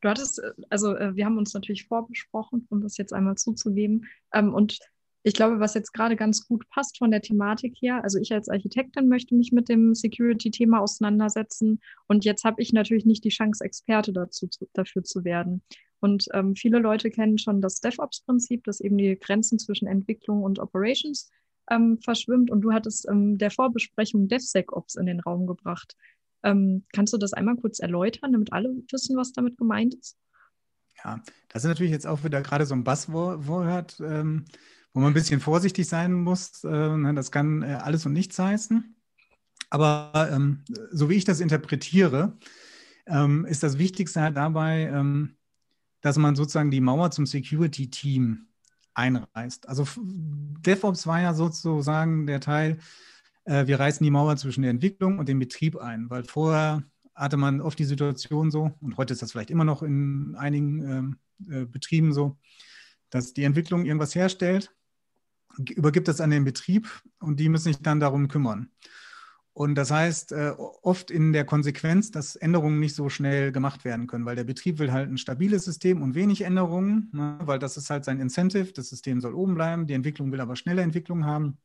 Du 0.00 0.08
hattest, 0.08 0.38
äh, 0.40 0.52
also 0.68 0.96
äh, 0.96 1.14
wir 1.16 1.24
haben 1.24 1.38
uns 1.38 1.54
natürlich 1.54 1.86
vorbesprochen, 1.86 2.66
um 2.70 2.80
das 2.82 2.96
jetzt 2.96 3.12
einmal 3.12 3.36
zuzugeben. 3.36 4.06
Ähm, 4.32 4.52
und 4.52 4.78
ich 5.22 5.34
glaube, 5.34 5.58
was 5.58 5.74
jetzt 5.74 5.92
gerade 5.92 6.14
ganz 6.14 6.46
gut 6.46 6.68
passt 6.68 6.98
von 6.98 7.10
der 7.10 7.20
Thematik 7.20 7.74
her, 7.80 8.04
also 8.04 8.18
ich 8.20 8.32
als 8.32 8.48
Architektin 8.48 9.08
möchte 9.08 9.34
mich 9.34 9.50
mit 9.50 9.68
dem 9.68 9.92
Security-Thema 9.92 10.80
auseinandersetzen 10.80 11.80
und 12.06 12.24
jetzt 12.24 12.44
habe 12.44 12.62
ich 12.62 12.72
natürlich 12.72 13.06
nicht 13.06 13.24
die 13.24 13.30
Chance, 13.30 13.64
Experte 13.64 14.12
dazu, 14.12 14.46
zu, 14.46 14.68
dafür 14.72 15.02
zu 15.02 15.24
werden. 15.24 15.62
Und 15.98 16.26
ähm, 16.32 16.54
viele 16.54 16.78
Leute 16.78 17.10
kennen 17.10 17.38
schon 17.38 17.60
das 17.60 17.80
DevOps-Prinzip, 17.80 18.62
das 18.64 18.80
eben 18.80 18.98
die 18.98 19.18
Grenzen 19.18 19.58
zwischen 19.58 19.88
Entwicklung 19.88 20.44
und 20.44 20.60
Operations 20.60 21.28
ähm, 21.70 21.98
verschwimmt. 22.02 22.50
Und 22.50 22.62
du 22.62 22.72
hattest 22.72 23.08
ähm, 23.08 23.38
der 23.38 23.50
Vorbesprechung 23.50 24.28
DevSecOps 24.28 24.96
in 24.96 25.06
den 25.06 25.20
Raum 25.20 25.46
gebracht. 25.46 25.96
Ähm, 26.42 26.84
kannst 26.92 27.12
du 27.12 27.18
das 27.18 27.32
einmal 27.32 27.56
kurz 27.56 27.80
erläutern, 27.80 28.32
damit 28.32 28.52
alle 28.52 28.70
wissen, 28.90 29.16
was 29.16 29.32
damit 29.32 29.56
gemeint 29.56 29.94
ist? 29.94 30.16
Ja, 31.04 31.20
das 31.48 31.64
ist 31.64 31.68
natürlich 31.68 31.92
jetzt 31.92 32.06
auch 32.06 32.24
wieder 32.24 32.42
gerade 32.42 32.66
so 32.66 32.74
ein 32.74 32.84
Buzzword, 32.84 34.00
ähm, 34.00 34.44
wo 34.92 35.00
man 35.00 35.10
ein 35.10 35.14
bisschen 35.14 35.40
vorsichtig 35.40 35.88
sein 35.88 36.12
muss. 36.12 36.64
Äh, 36.64 36.96
ne, 36.96 37.14
das 37.14 37.30
kann 37.30 37.62
äh, 37.62 37.78
alles 37.82 38.06
und 38.06 38.12
nichts 38.12 38.38
heißen. 38.38 38.96
Aber 39.68 40.28
ähm, 40.32 40.64
so 40.90 41.10
wie 41.10 41.14
ich 41.14 41.24
das 41.24 41.40
interpretiere, 41.40 42.38
ähm, 43.06 43.44
ist 43.44 43.62
das 43.62 43.78
Wichtigste 43.78 44.20
halt 44.20 44.36
dabei, 44.36 44.92
dass 46.02 46.16
man 46.18 46.36
sozusagen 46.36 46.70
die 46.70 46.80
Mauer 46.80 47.10
zum 47.10 47.26
Security-Team 47.26 48.46
einreißt. 48.96 49.68
Also 49.68 49.86
DevOps 49.96 51.06
war 51.06 51.20
ja 51.20 51.34
sozusagen 51.34 52.26
der 52.26 52.40
Teil, 52.40 52.78
äh, 53.44 53.66
wir 53.66 53.78
reißen 53.78 54.02
die 54.02 54.10
Mauer 54.10 54.36
zwischen 54.36 54.62
der 54.62 54.70
Entwicklung 54.70 55.18
und 55.18 55.28
dem 55.28 55.38
Betrieb 55.38 55.76
ein, 55.76 56.10
weil 56.10 56.24
vorher 56.24 56.82
hatte 57.14 57.36
man 57.36 57.60
oft 57.60 57.78
die 57.78 57.84
Situation 57.84 58.50
so, 58.50 58.72
und 58.80 58.96
heute 58.96 59.12
ist 59.12 59.22
das 59.22 59.32
vielleicht 59.32 59.50
immer 59.50 59.64
noch 59.64 59.82
in 59.82 60.34
einigen 60.36 61.16
äh, 61.48 61.60
äh, 61.60 61.64
Betrieben 61.66 62.12
so, 62.12 62.38
dass 63.10 63.32
die 63.32 63.44
Entwicklung 63.44 63.84
irgendwas 63.84 64.14
herstellt, 64.14 64.74
übergibt 65.58 66.08
das 66.08 66.20
an 66.20 66.30
den 66.30 66.44
Betrieb 66.44 66.88
und 67.20 67.40
die 67.40 67.48
müssen 67.48 67.72
sich 67.72 67.78
dann 67.78 68.00
darum 68.00 68.28
kümmern. 68.28 68.70
Und 69.56 69.74
das 69.74 69.90
heißt 69.90 70.32
äh, 70.32 70.52
oft 70.82 71.10
in 71.10 71.32
der 71.32 71.46
Konsequenz, 71.46 72.10
dass 72.10 72.36
Änderungen 72.36 72.78
nicht 72.78 72.94
so 72.94 73.08
schnell 73.08 73.52
gemacht 73.52 73.86
werden 73.86 74.06
können, 74.06 74.26
weil 74.26 74.36
der 74.36 74.44
Betrieb 74.44 74.78
will 74.78 74.92
halt 74.92 75.08
ein 75.08 75.16
stabiles 75.16 75.64
System 75.64 76.02
und 76.02 76.14
wenig 76.14 76.42
Änderungen, 76.42 77.08
ne, 77.14 77.38
weil 77.40 77.58
das 77.58 77.78
ist 77.78 77.88
halt 77.88 78.04
sein 78.04 78.20
Incentive. 78.20 78.74
Das 78.74 78.90
System 78.90 79.22
soll 79.22 79.32
oben 79.32 79.54
bleiben, 79.54 79.86
die 79.86 79.94
Entwicklung 79.94 80.30
will 80.30 80.42
aber 80.42 80.56
schnelle 80.56 80.82
Entwicklung 80.82 81.24
haben 81.24 81.56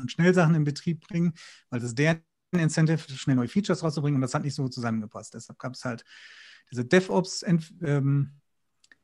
und 0.00 0.10
schnell 0.10 0.34
Sachen 0.34 0.56
in 0.56 0.64
Betrieb 0.64 1.06
bringen, 1.06 1.32
weil 1.70 1.78
das 1.78 1.90
ist 1.90 1.98
der 2.00 2.20
Incentive, 2.50 2.98
schnell 3.08 3.36
neue 3.36 3.46
Features 3.46 3.84
rauszubringen 3.84 4.16
und 4.16 4.22
das 4.22 4.34
hat 4.34 4.42
nicht 4.42 4.56
so 4.56 4.66
zusammengepasst. 4.66 5.32
Deshalb 5.34 5.60
gab 5.60 5.74
es 5.74 5.84
halt 5.84 6.04
diese 6.72 6.84
DevOps-Entwicklung, 6.84 8.32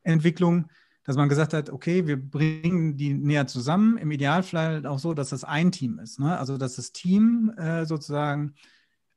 -Ent 0.05 0.69
dass 1.05 1.17
man 1.17 1.29
gesagt 1.29 1.53
hat, 1.53 1.71
okay, 1.71 2.07
wir 2.07 2.17
bringen 2.17 2.97
die 2.97 3.13
näher 3.13 3.47
zusammen. 3.47 3.99
Im 3.99 4.11
Idealfall 4.11 4.87
auch 4.87 4.99
so, 4.99 5.13
dass 5.13 5.29
das 5.29 5.45
ein 5.45 5.71
Team 5.71 5.99
ist. 5.99 6.19
Ne? 6.19 6.37
Also 6.37 6.57
dass 6.57 6.77
das 6.77 6.93
Team 6.93 7.53
äh, 7.57 7.85
sozusagen 7.85 8.55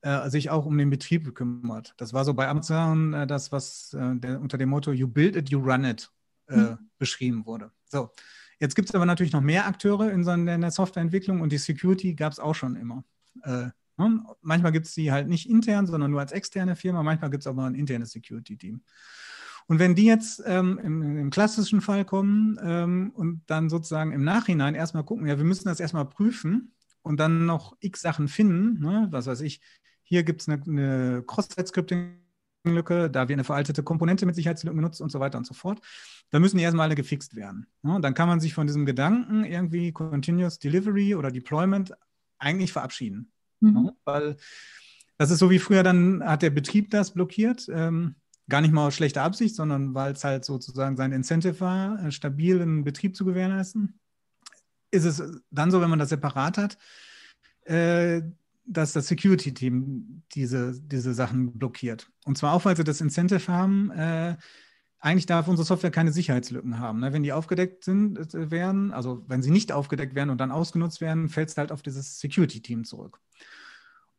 äh, 0.02 0.30
sich 0.30 0.50
auch 0.50 0.66
um 0.66 0.78
den 0.78 0.90
Betrieb 0.90 1.34
kümmert. 1.34 1.94
Das 1.98 2.14
war 2.14 2.26
so 2.26 2.34
bei 2.34 2.48
Amazon 2.48 3.14
äh, 3.14 3.26
das, 3.26 3.52
was 3.54 3.94
äh, 3.94 4.16
der, 4.16 4.42
unter 4.42 4.58
dem 4.58 4.70
Motto 4.70 4.92
You 4.92 5.08
build 5.08 5.38
it, 5.38 5.50
you 5.50 5.60
run 5.60 5.86
it 5.86 6.12
mhm. 6.50 6.78
beschrieben 6.98 7.46
wurde. 7.46 7.72
So, 7.86 8.12
jetzt 8.60 8.76
gibt 8.76 8.90
es 8.90 8.96
aber 8.96 9.06
natürlich 9.06 9.34
noch 9.34 9.42
mehr 9.42 9.66
Akteure 9.66 10.12
in, 10.12 10.26
so 10.26 10.32
in 10.32 10.46
der 10.46 10.72
Softwareentwicklung 10.72 11.40
und 11.42 11.52
die 11.52 11.58
Security 11.58 12.14
gab 12.16 12.34
es 12.34 12.40
auch 12.40 12.56
schon 12.56 12.76
immer. 12.76 13.06
Äh, 13.44 13.70
ne? 13.98 14.24
Manchmal 14.42 14.74
gibt 14.74 14.88
es 14.88 14.94
die 14.94 15.12
halt 15.12 15.30
nicht 15.30 15.50
intern, 15.50 15.88
sondern 15.88 16.12
nur 16.12 16.20
als 16.20 16.34
externe 16.34 16.76
Firma. 16.76 17.02
Manchmal 17.02 17.30
gibt 17.30 17.44
es 17.44 17.48
aber 17.48 17.64
ein 17.64 17.76
internes 17.76 18.12
Security-Team. 18.12 18.82
Und 19.68 19.80
wenn 19.80 19.96
die 19.96 20.06
jetzt 20.06 20.42
ähm, 20.46 20.80
im, 20.82 21.18
im, 21.18 21.30
klassischen 21.30 21.82
Fall 21.82 22.06
kommen 22.06 22.58
ähm, 22.64 23.12
und 23.14 23.42
dann 23.48 23.70
sozusagen 23.70 24.14
im 24.14 24.24
Nachhinein 24.24 24.76
erstmal 24.76 25.04
gucken, 25.04 25.28
ja, 25.28 25.38
wir 25.38 25.46
müssen 25.46 25.68
das 25.68 25.80
erstmal 25.80 26.06
prüfen 26.06 26.74
und 27.02 27.20
dann 27.20 27.46
noch 27.46 27.76
x 27.82 28.02
Sachen 28.02 28.30
finden, 28.30 28.80
ne? 28.80 29.08
was 29.12 29.28
weiß 29.28 29.42
ich, 29.42 29.60
hier 30.04 30.24
gibt 30.24 30.42
es 30.42 30.48
eine, 30.48 30.62
eine 30.64 31.24
Cross-Site-Scripting 31.28 32.22
Lücke, 32.74 33.10
da 33.10 33.28
wird 33.28 33.38
eine 33.38 33.44
veraltete 33.44 33.84
Komponente 33.84 34.26
mit 34.26 34.36
Sicherheitslücken 34.36 34.78
benutzt 34.78 35.02
und 35.02 35.12
so 35.12 35.20
weiter 35.20 35.38
und 35.38 35.46
so 35.46 35.54
fort. 35.54 35.80
Da 36.30 36.40
müssen 36.40 36.58
die 36.58 36.64
erstmal 36.64 36.86
alle 36.86 36.96
gefixt 36.96 37.36
werden. 37.36 37.68
Ja, 37.84 38.00
dann 38.00 38.14
kann 38.14 38.28
man 38.28 38.40
sich 38.40 38.54
von 38.54 38.68
diesem 38.68 38.86
Gedanken 38.86 39.46
irgendwie 39.46 39.92
Continuous 39.92 40.60
Delivery 40.60 41.16
oder 41.16 41.32
Deployment 41.32 41.94
eigentlich 42.40 42.72
verabschieden. 42.72 43.32
Mhm. 43.60 43.86
Ja, 43.86 43.92
weil 44.06 44.38
das 45.18 45.32
ist 45.32 45.40
so 45.40 45.50
wie 45.50 45.60
früher, 45.60 45.84
dann 45.84 46.24
hat 46.24 46.42
der 46.42 46.50
Betrieb 46.50 46.92
das 46.92 47.12
blockiert. 47.12 47.68
Ähm, 47.72 48.16
gar 48.50 48.62
nicht 48.62 48.74
mal 48.74 48.88
aus 48.88 48.96
schlechter 48.96 49.24
Absicht, 49.24 49.56
sondern 49.56 49.94
weil 49.94 50.14
es 50.14 50.24
halt 50.24 50.46
sozusagen 50.46 50.96
sein 50.98 51.12
Incentive 51.12 51.60
war, 51.60 52.04
äh, 52.04 52.12
stabilen 52.12 52.84
Betrieb 52.84 53.16
zu 53.16 53.26
gewährleisten. 53.26 54.00
Ist 54.92 55.06
es 55.06 55.22
dann 55.52 55.72
so, 55.72 55.82
wenn 55.82 55.90
man 55.90 56.00
das 56.00 56.10
separat 56.10 56.58
hat, 56.58 56.78
äh, 57.66 58.22
dass 58.66 58.94
das 58.94 59.08
Security-Team 59.08 60.24
diese, 60.34 60.80
diese 60.80 61.14
Sachen 61.14 61.58
blockiert. 61.58 62.10
Und 62.26 62.38
zwar 62.38 62.54
auch, 62.54 62.66
weil 62.66 62.76
sie 62.76 62.84
das 62.84 63.02
Incentive 63.02 63.48
haben, 63.48 63.92
äh, 63.92 64.38
eigentlich 65.00 65.26
darf 65.26 65.48
unsere 65.48 65.66
Software 65.66 65.92
keine 65.92 66.12
Sicherheitslücken 66.12 66.80
haben. 66.80 67.00
Ne? 67.00 67.14
Wenn 67.14 67.24
die 67.24 67.34
aufgedeckt 67.34 67.84
sind, 67.84 68.34
werden, 68.34 68.92
also 68.92 69.24
wenn 69.28 69.42
sie 69.42 69.52
nicht 69.52 69.72
aufgedeckt 69.72 70.16
werden 70.16 70.30
und 70.30 70.40
dann 70.40 70.52
ausgenutzt 70.52 71.02
werden, 71.02 71.30
fällt 71.30 71.50
es 71.50 71.58
halt 71.58 71.72
auf 71.72 71.82
dieses 71.82 72.20
Security-Team 72.20 72.84
zurück. 72.84 73.20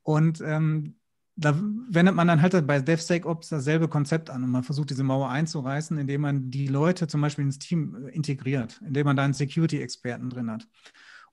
Und 0.02 0.40
ähm, 0.40 0.96
da 1.40 1.56
wendet 1.88 2.16
man 2.16 2.26
dann 2.26 2.42
halt 2.42 2.66
bei 2.66 2.80
DevSecOps 2.80 3.48
dasselbe 3.48 3.86
Konzept 3.86 4.28
an 4.28 4.42
und 4.42 4.50
man 4.50 4.64
versucht, 4.64 4.90
diese 4.90 5.04
Mauer 5.04 5.30
einzureißen, 5.30 5.96
indem 5.96 6.22
man 6.22 6.50
die 6.50 6.66
Leute 6.66 7.06
zum 7.06 7.20
Beispiel 7.20 7.44
ins 7.44 7.60
Team 7.60 7.96
äh, 8.06 8.10
integriert, 8.10 8.80
indem 8.84 9.06
man 9.06 9.16
da 9.16 9.22
einen 9.22 9.34
Security-Experten 9.34 10.30
drin 10.30 10.50
hat. 10.50 10.66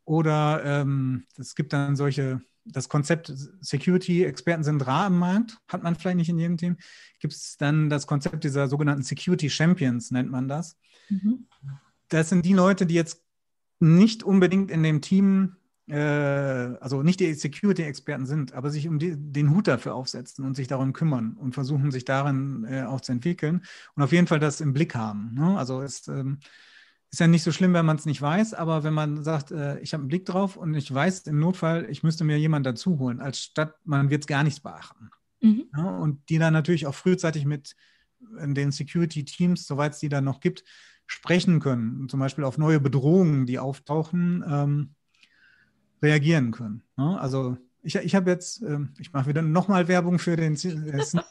Oder 0.05 0.63
ähm, 0.63 1.23
es 1.37 1.55
gibt 1.55 1.73
dann 1.73 1.95
solche, 1.95 2.39
das 2.65 2.87
Konzept 2.87 3.33
Security-Experten 3.61 4.63
sind 4.63 4.85
rar 4.85 5.07
im 5.07 5.17
Markt, 5.17 5.57
hat 5.67 5.81
man 5.81 5.95
vielleicht 5.95 6.17
nicht 6.17 6.29
in 6.29 6.37
jedem 6.37 6.57
Team. 6.57 6.77
Gibt 7.19 7.33
es 7.33 7.57
dann 7.57 7.89
das 7.89 8.05
Konzept 8.05 8.43
dieser 8.43 8.67
sogenannten 8.67 9.01
Security 9.01 9.49
Champions, 9.49 10.11
nennt 10.11 10.29
man 10.29 10.47
das. 10.47 10.77
Mhm. 11.09 11.47
Das 12.09 12.29
sind 12.29 12.45
die 12.45 12.53
Leute, 12.53 12.85
die 12.85 12.93
jetzt 12.93 13.23
nicht 13.79 14.21
unbedingt 14.21 14.69
in 14.69 14.83
dem 14.83 15.01
Team 15.01 15.55
äh, 15.87 15.95
also 15.95 17.03
nicht 17.03 17.19
die 17.19 17.33
Security-Experten 17.33 18.25
sind, 18.25 18.53
aber 18.53 18.71
sich 18.71 18.87
um 18.87 18.97
die, 18.99 19.15
den 19.15 19.51
Hut 19.51 19.67
dafür 19.67 19.95
aufsetzen 19.95 20.45
und 20.45 20.55
sich 20.55 20.67
darum 20.67 20.93
kümmern 20.93 21.33
und 21.33 21.53
versuchen, 21.53 21.91
sich 21.91 22.05
darin 22.05 22.65
äh, 22.67 22.83
auch 22.83 23.01
zu 23.01 23.11
entwickeln 23.11 23.63
und 23.95 24.03
auf 24.03 24.11
jeden 24.11 24.27
Fall 24.27 24.39
das 24.39 24.61
im 24.61 24.73
Blick 24.73 24.95
haben. 24.95 25.33
Ne? 25.35 25.57
Also 25.57 25.81
es 25.81 26.07
ähm, 26.07 26.39
ist 27.11 27.19
ja 27.19 27.27
nicht 27.27 27.43
so 27.43 27.51
schlimm, 27.51 27.73
wenn 27.73 27.85
man 27.85 27.97
es 27.97 28.05
nicht 28.05 28.21
weiß, 28.21 28.55
aber 28.55 28.83
wenn 28.83 28.93
man 28.93 29.23
sagt, 29.23 29.51
äh, 29.51 29.79
ich 29.79 29.93
habe 29.93 30.01
einen 30.01 30.07
Blick 30.07 30.25
drauf 30.25 30.57
und 30.57 30.73
ich 30.73 30.91
weiß 30.91 31.27
im 31.27 31.39
Notfall, 31.39 31.87
ich 31.89 32.01
müsste 32.01 32.23
mir 32.23 32.39
jemanden 32.39 32.65
dazu 32.65 32.97
holen, 32.97 33.21
als 33.21 33.39
statt 33.39 33.75
man 33.83 34.09
wird 34.09 34.23
es 34.23 34.27
gar 34.27 34.43
nichts 34.43 34.59
beachten. 34.59 35.11
Mhm. 35.41 35.65
Ja? 35.75 35.97
Und 35.97 36.29
die 36.29 36.39
dann 36.39 36.53
natürlich 36.53 36.87
auch 36.87 36.95
frühzeitig 36.95 37.45
mit 37.45 37.75
äh, 38.39 38.51
den 38.51 38.71
Security-Teams, 38.71 39.67
soweit 39.67 39.93
es 39.93 39.99
die 39.99 40.09
dann 40.09 40.23
noch 40.23 40.39
gibt, 40.39 40.63
sprechen 41.05 41.59
können. 41.59 42.09
Zum 42.09 42.19
Beispiel 42.19 42.43
auf 42.43 42.57
neue 42.57 42.79
Bedrohungen, 42.79 43.45
die 43.45 43.59
auftauchen. 43.59 44.43
Ähm, 44.47 44.95
reagieren 46.01 46.51
können. 46.51 46.83
Ne? 46.97 47.19
Also 47.19 47.57
ich, 47.83 47.95
ich 47.95 48.15
habe 48.15 48.31
jetzt, 48.31 48.61
ähm, 48.61 48.93
ich 48.97 49.13
mache 49.13 49.27
wieder 49.27 49.41
nochmal 49.41 49.87
Werbung 49.87 50.19
für 50.19 50.35
den. 50.35 50.55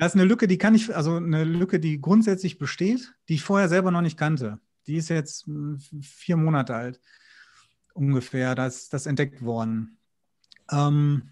Da 0.00 0.06
ist 0.06 0.14
eine 0.14 0.26
Lücke, 0.26 0.46
die 0.46 0.58
kann 0.58 0.76
ich, 0.76 0.94
also 0.94 1.16
eine 1.16 1.42
Lücke, 1.42 1.80
die 1.80 2.00
grundsätzlich 2.00 2.56
besteht, 2.56 3.16
die 3.28 3.34
ich 3.34 3.42
vorher 3.42 3.68
selber 3.68 3.90
noch 3.90 4.00
nicht 4.00 4.16
kannte. 4.16 4.60
Die 4.86 4.94
ist 4.94 5.08
jetzt 5.08 5.46
hm, 5.46 5.80
vier 6.00 6.36
Monate 6.36 6.76
alt, 6.76 7.00
ungefähr. 7.94 8.54
Da 8.54 8.68
ist 8.68 8.94
das 8.94 9.06
entdeckt 9.06 9.42
worden. 9.42 9.98
Ähm, 10.70 11.30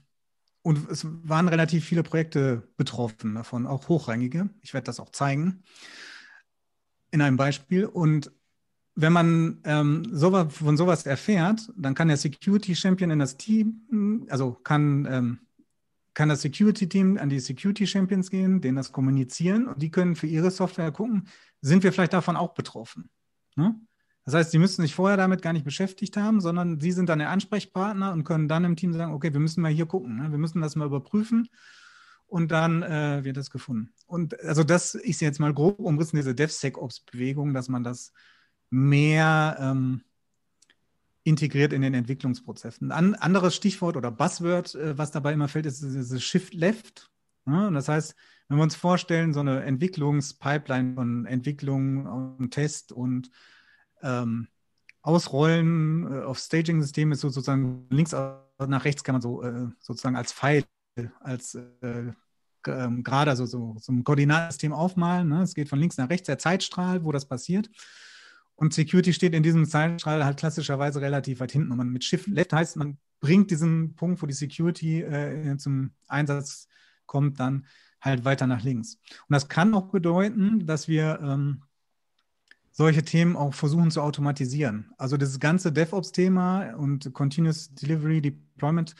und 0.62 0.90
es 0.90 1.06
waren 1.06 1.46
relativ 1.46 1.85
viele 1.85 2.02
Projekte 2.02 2.66
betroffen 2.76 3.37
davon, 3.37 3.68
auch 3.68 3.88
hochrangige. 3.88 4.50
Ich 4.62 4.74
werde 4.74 4.87
das 4.87 4.98
auch 4.98 5.11
zeigen 5.11 5.62
in 7.12 7.22
einem 7.22 7.37
Beispiel. 7.37 7.87
Und 7.87 8.32
wenn 8.96 9.12
man 9.12 9.61
ähm, 9.64 10.06
sowas, 10.11 10.52
von 10.54 10.76
sowas 10.78 11.04
erfährt, 11.04 11.70
dann 11.76 11.94
kann 11.94 12.09
der 12.09 12.16
Security 12.16 12.74
Champion 12.74 13.11
in 13.11 13.18
das 13.18 13.37
Team, 13.37 14.26
also 14.30 14.52
kann, 14.52 15.06
ähm, 15.09 15.38
kann 16.14 16.30
das 16.30 16.40
Security 16.40 16.88
Team 16.88 17.18
an 17.18 17.28
die 17.28 17.38
Security 17.38 17.87
Champions 17.87 18.30
gehen, 18.30 18.62
denen 18.62 18.76
das 18.76 18.92
kommunizieren 18.92 19.68
und 19.68 19.82
die 19.82 19.90
können 19.90 20.16
für 20.16 20.26
ihre 20.26 20.50
Software 20.50 20.90
gucken, 20.92 21.28
sind 21.61 21.82
wir 21.85 21.92
vielleicht 21.92 22.14
davon 22.14 22.37
auch 22.37 22.54
betroffen. 22.54 23.11
Ne? 23.54 23.78
Das 24.24 24.32
heißt, 24.32 24.50
sie 24.50 24.59
müssen 24.59 24.80
sich 24.80 24.94
vorher 24.94 25.18
damit 25.18 25.42
gar 25.42 25.52
nicht 25.52 25.66
beschäftigt 25.66 26.16
haben, 26.16 26.40
sondern 26.40 26.80
sie 26.80 26.92
sind 26.92 27.11
dann 27.11 27.18
der 27.18 27.30
Ansprechpartner 27.30 28.12
und 28.12 28.24
können 28.24 28.48
dann 28.48 28.64
im 28.64 28.76
Team 28.76 28.94
sagen, 28.94 29.12
okay, 29.12 29.32
wir 29.32 29.40
müssen 29.40 29.61
mal 29.61 29.70
hier 29.70 29.87
gucken, 29.87 30.16
ne? 30.16 30.30
wir 30.30 30.38
müssen 30.38 30.62
das 30.62 30.74
mal 30.74 30.87
überprüfen 30.87 31.50
und 32.26 32.50
dann 32.50 32.82
äh, 32.82 33.24
wird 33.24 33.37
das 33.37 33.50
gefunden. 33.50 33.92
Und 34.06 34.40
also 34.40 34.64
das 34.64 34.94
ist 34.94 35.20
jetzt 35.20 35.38
mal 35.38 35.52
grob 35.52 35.80
umrissen, 35.80 36.16
diese 36.16 36.35
DevSecOps-Bewegung, 36.35 37.52
dass 37.52 37.68
man 37.68 37.85
das 37.85 38.12
mehr 38.70 39.57
ähm, 39.61 40.02
integriert 41.24 41.72
in 41.72 41.83
den 41.83 41.94
Entwicklungsprozessen. 41.94 42.92
Ein 42.92 43.14
anderes 43.14 43.55
Stichwort 43.55 43.96
oder 43.96 44.11
Buzzword, 44.11 44.74
äh, 44.74 44.96
was 44.96 45.11
dabei 45.11 45.33
immer 45.33 45.48
fällt, 45.48 45.66
ist 45.66 45.83
dieses 45.83 46.22
Shift 46.22 46.55
Left. 46.55 47.11
Ja, 47.46 47.70
das 47.70 47.88
heißt, 47.88 48.14
wenn 48.48 48.59
wir 48.59 48.62
uns 48.62 48.76
vorstellen, 48.76 49.33
so 49.33 49.40
eine 49.40 49.62
Entwicklungspipeline 49.62 50.94
von 50.94 51.26
Entwicklung 51.26 52.07
und 52.07 52.50
Test 52.50 52.92
und 52.92 53.31
ähm, 54.02 54.48
Ausrollen 55.02 56.12
äh, 56.12 56.22
auf 56.22 56.38
Staging-System 56.38 57.12
ist 57.12 57.20
sozusagen 57.20 57.87
links 57.90 58.12
nach 58.12 58.85
rechts 58.85 59.05
kann 59.05 59.14
man 59.14 59.22
so 59.22 59.42
äh, 59.42 59.68
sozusagen 59.81 60.16
als 60.16 60.33
Pfeil, 60.33 60.64
als 61.20 61.55
äh, 61.55 62.12
ähm, 62.66 63.05
gerade 63.05 63.31
also 63.31 63.46
so, 63.46 63.76
so 63.79 63.92
ein 63.92 64.02
Koordinatensystem 64.02 64.72
aufmalen. 64.72 65.29
Ne? 65.29 65.42
Es 65.42 65.55
geht 65.55 65.68
von 65.68 65.79
links 65.79 65.96
nach 65.96 66.11
rechts, 66.11 66.26
der 66.26 66.38
Zeitstrahl, 66.38 67.05
wo 67.05 67.12
das 67.12 67.26
passiert. 67.26 67.68
Und 68.56 68.72
Security 68.72 69.12
steht 69.12 69.34
in 69.34 69.42
diesem 69.42 69.66
Zeitstrahl 69.66 70.24
halt 70.24 70.38
klassischerweise 70.38 71.00
relativ 71.00 71.40
weit 71.40 71.52
hinten. 71.52 71.70
Und 71.70 71.76
man 71.76 71.90
mit 71.90 72.04
Shift 72.04 72.26
Left 72.26 72.52
heißt, 72.52 72.76
man 72.76 72.98
bringt 73.20 73.50
diesen 73.50 73.94
Punkt, 73.94 74.22
wo 74.22 74.26
die 74.26 74.32
Security 74.32 75.02
äh, 75.02 75.56
zum 75.58 75.92
Einsatz 76.08 76.68
kommt, 77.06 77.38
dann 77.38 77.66
halt 78.00 78.24
weiter 78.24 78.46
nach 78.46 78.62
links. 78.62 78.98
Und 79.28 79.34
das 79.34 79.48
kann 79.48 79.74
auch 79.74 79.90
bedeuten, 79.90 80.66
dass 80.66 80.88
wir 80.88 81.20
ähm, 81.22 81.62
solche 82.70 83.02
Themen 83.02 83.36
auch 83.36 83.54
versuchen 83.54 83.90
zu 83.90 84.02
automatisieren. 84.02 84.92
Also 84.98 85.16
das 85.16 85.40
ganze 85.40 85.72
DevOps-Thema 85.72 86.74
und 86.74 87.12
Continuous 87.14 87.74
Delivery 87.74 88.20
Deployment 88.20 88.94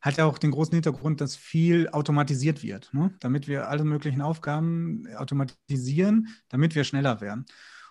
hat 0.00 0.16
ja 0.16 0.24
auch 0.24 0.38
den 0.38 0.50
großen 0.50 0.74
Hintergrund, 0.74 1.20
dass 1.20 1.36
viel 1.36 1.88
automatisiert 1.90 2.62
wird, 2.62 2.92
ne? 2.92 3.14
damit 3.20 3.48
wir 3.48 3.68
alle 3.68 3.84
möglichen 3.84 4.22
Aufgaben 4.22 5.06
automatisieren, 5.14 6.28
damit 6.48 6.74
wir 6.74 6.84
schneller 6.84 7.20
werden. 7.20 7.44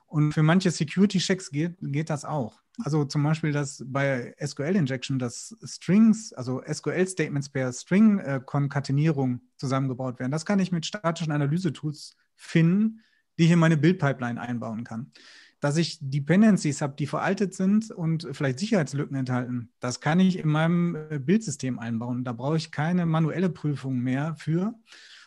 Und 0.09 0.33
für 0.33 0.41
manche 0.41 0.71
Security-Checks 0.71 1.51
geht, 1.51 1.75
geht 1.81 2.09
das 2.09 2.25
auch. 2.25 2.59
Also 2.83 3.05
zum 3.05 3.21
Beispiel, 3.21 3.51
dass 3.51 3.83
bei 3.85 4.33
SQL-Injection 4.43 5.19
das 5.19 5.55
Strings, 5.63 6.33
also 6.33 6.63
SQL-Statements 6.65 7.49
per 7.49 7.71
String-Konkatenierung 7.71 9.41
zusammengebaut 9.57 10.19
werden. 10.19 10.31
Das 10.31 10.45
kann 10.45 10.59
ich 10.59 10.71
mit 10.71 10.87
statischen 10.87 11.31
Analyse-Tools 11.31 12.15
finden, 12.35 13.01
die 13.37 13.45
ich 13.45 13.51
in 13.51 13.59
meine 13.59 13.77
Build-Pipeline 13.77 14.41
einbauen 14.41 14.83
kann. 14.83 15.11
Dass 15.59 15.77
ich 15.77 15.99
Dependencies 16.01 16.81
habe, 16.81 16.95
die 16.97 17.05
veraltet 17.05 17.53
sind 17.53 17.91
und 17.91 18.27
vielleicht 18.31 18.59
Sicherheitslücken 18.59 19.15
enthalten, 19.15 19.71
das 19.79 19.99
kann 19.99 20.19
ich 20.19 20.39
in 20.39 20.47
meinem 20.47 20.95
äh, 20.95 21.19
Bildsystem 21.19 21.77
einbauen. 21.77 22.23
Da 22.23 22.33
brauche 22.33 22.57
ich 22.57 22.71
keine 22.71 23.05
manuelle 23.05 23.49
Prüfung 23.49 23.99
mehr 23.99 24.35
für, 24.37 24.73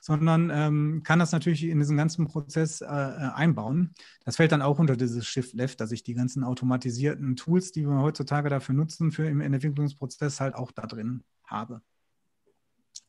sondern 0.03 0.51
ähm, 0.53 1.03
kann 1.05 1.21
das 1.21 1.31
natürlich 1.31 1.62
in 1.62 1.79
diesen 1.79 1.97
ganzen 1.97 2.27
Prozess 2.27 2.81
äh, 2.81 2.87
äh, 2.87 2.88
einbauen. 2.88 3.95
Das 4.25 4.35
fällt 4.35 4.51
dann 4.51 4.61
auch 4.61 4.81
unter 4.81 4.97
dieses 4.97 5.29
Shift 5.29 5.55
Left, 5.55 5.81
dass 5.81 5.93
ich 5.93 6.03
die 6.03 6.15
ganzen 6.15 6.43
automatisierten 6.43 7.37
Tools, 7.37 7.71
die 7.71 7.87
wir 7.87 8.03
heutzutage 8.03 8.49
dafür 8.49 8.75
nutzen, 8.75 9.12
für 9.12 9.29
im 9.29 9.41
Entwicklungsprozess 9.41 10.41
halt 10.41 10.57
auch 10.57 10.73
da 10.73 10.88
drin 10.88 11.23
habe. 11.47 11.83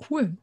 Cool. 0.08 0.38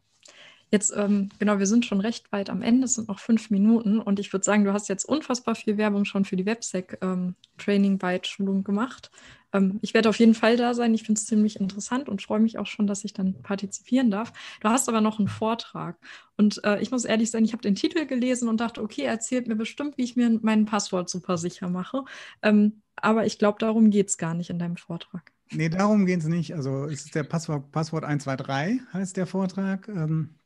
Jetzt, 0.73 0.93
ähm, 0.97 1.29
genau, 1.39 1.61
wir 1.61 1.67
sind 1.67 1.87
schon 1.87 2.01
recht 2.01 2.33
weit 2.33 2.51
am 2.51 2.63
Ende, 2.63 2.87
es 2.87 2.95
sind 2.95 3.07
noch 3.07 3.21
fünf 3.21 3.51
Minuten 3.51 4.01
und 4.01 4.19
ich 4.19 4.33
würde 4.33 4.45
sagen, 4.45 4.65
du 4.65 4.73
hast 4.73 4.89
jetzt 4.89 5.05
unfassbar 5.05 5.55
viel 5.55 5.77
Werbung 5.77 6.05
schon 6.05 6.25
für 6.25 6.35
die 6.37 6.47
Websec-Training-Byte-Schulung 6.47 8.57
ähm, 8.57 8.65
gemacht. 8.65 9.13
Ähm, 9.53 9.79
ich 9.83 9.95
werde 9.95 10.09
auf 10.09 10.19
jeden 10.19 10.35
Fall 10.35 10.57
da 10.57 10.75
sein, 10.75 10.95
ich 10.95 11.03
finde 11.03 11.19
es 11.19 11.27
ziemlich 11.27 11.59
interessant 11.61 12.09
und 12.09 12.23
freue 12.23 12.41
mich 12.41 12.59
auch 12.59 12.67
schon, 12.67 12.87
dass 12.87 13.05
ich 13.05 13.13
dann 13.13 13.43
partizipieren 13.43 14.11
darf. 14.11 14.33
Du 14.61 14.69
hast 14.69 14.89
aber 14.89 15.01
noch 15.01 15.19
einen 15.19 15.29
Vortrag 15.29 15.97
und 16.37 16.63
äh, 16.65 16.81
ich 16.81 16.91
muss 16.91 17.05
ehrlich 17.05 17.31
sein, 17.31 17.45
ich 17.45 17.53
habe 17.53 17.63
den 17.63 17.75
Titel 17.75 18.07
gelesen 18.07 18.49
und 18.49 18.61
dachte, 18.61 18.83
okay, 18.83 19.03
erzählt 19.03 19.49
mir 19.49 19.57
bestimmt, 19.57 19.99
wie 19.99 20.05
ich 20.05 20.17
mir 20.17 20.39
mein 20.43 20.65
Passwort 20.65 21.09
super 21.09 21.39
sicher 21.39 21.69
mache. 21.69 22.05
Ähm, 22.43 22.83
aber 22.97 23.27
ich 23.27 23.39
glaube, 23.39 23.59
darum 23.59 23.91
geht 23.91 24.09
es 24.09 24.19
gar 24.19 24.35
nicht 24.35 24.51
in 24.51 24.59
deinem 24.59 24.77
Vortrag. 24.77 25.33
Nee, 25.53 25.69
darum 25.69 26.07
geht 26.07 26.21
es 26.21 26.27
nicht. 26.27 26.55
Also 26.55 26.85
es 26.85 27.07
ist 27.07 27.15
der 27.15 27.25
Passwort, 27.25 27.73
Passwort 27.73 28.05
123 28.05 28.81
heißt 28.93 29.17
der 29.17 29.27
Vortrag. 29.27 29.89
Ähm, 29.89 30.37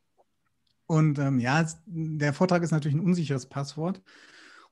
und 0.87 1.19
ähm, 1.19 1.39
ja, 1.39 1.65
der 1.85 2.33
Vortrag 2.33 2.63
ist 2.63 2.71
natürlich 2.71 2.97
ein 2.97 3.05
unsicheres 3.05 3.47
Passwort. 3.47 4.01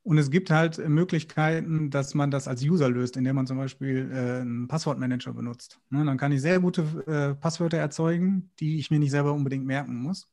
Und 0.03 0.17
es 0.17 0.29
gibt 0.29 0.51
halt 0.51 0.77
Möglichkeiten, 0.89 1.89
dass 1.89 2.13
man 2.13 2.29
das 2.29 2.49
als 2.49 2.61
User 2.61 2.89
löst, 2.89 3.15
indem 3.15 3.37
man 3.37 3.47
zum 3.47 3.57
Beispiel 3.57 4.11
äh, 4.11 4.41
einen 4.41 4.67
Passwortmanager 4.67 5.33
benutzt. 5.33 5.79
Ne, 5.89 6.03
dann 6.03 6.17
kann 6.17 6.33
ich 6.33 6.41
sehr 6.41 6.59
gute 6.59 6.81
äh, 7.07 7.39
Passwörter 7.39 7.77
erzeugen, 7.77 8.51
die 8.59 8.79
ich 8.79 8.91
mir 8.91 8.99
nicht 8.99 9.11
selber 9.11 9.31
unbedingt 9.31 9.65
merken 9.65 9.95
muss. 9.95 10.27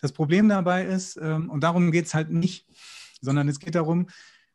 Das 0.00 0.10
Problem 0.10 0.48
dabei 0.48 0.84
ist, 0.84 1.16
ähm, 1.16 1.48
und 1.48 1.62
darum 1.62 1.92
geht 1.92 2.06
es 2.06 2.14
halt 2.14 2.30
nicht, 2.30 2.66
sondern 3.20 3.48
es 3.48 3.60
geht 3.60 3.76
darum, 3.76 4.08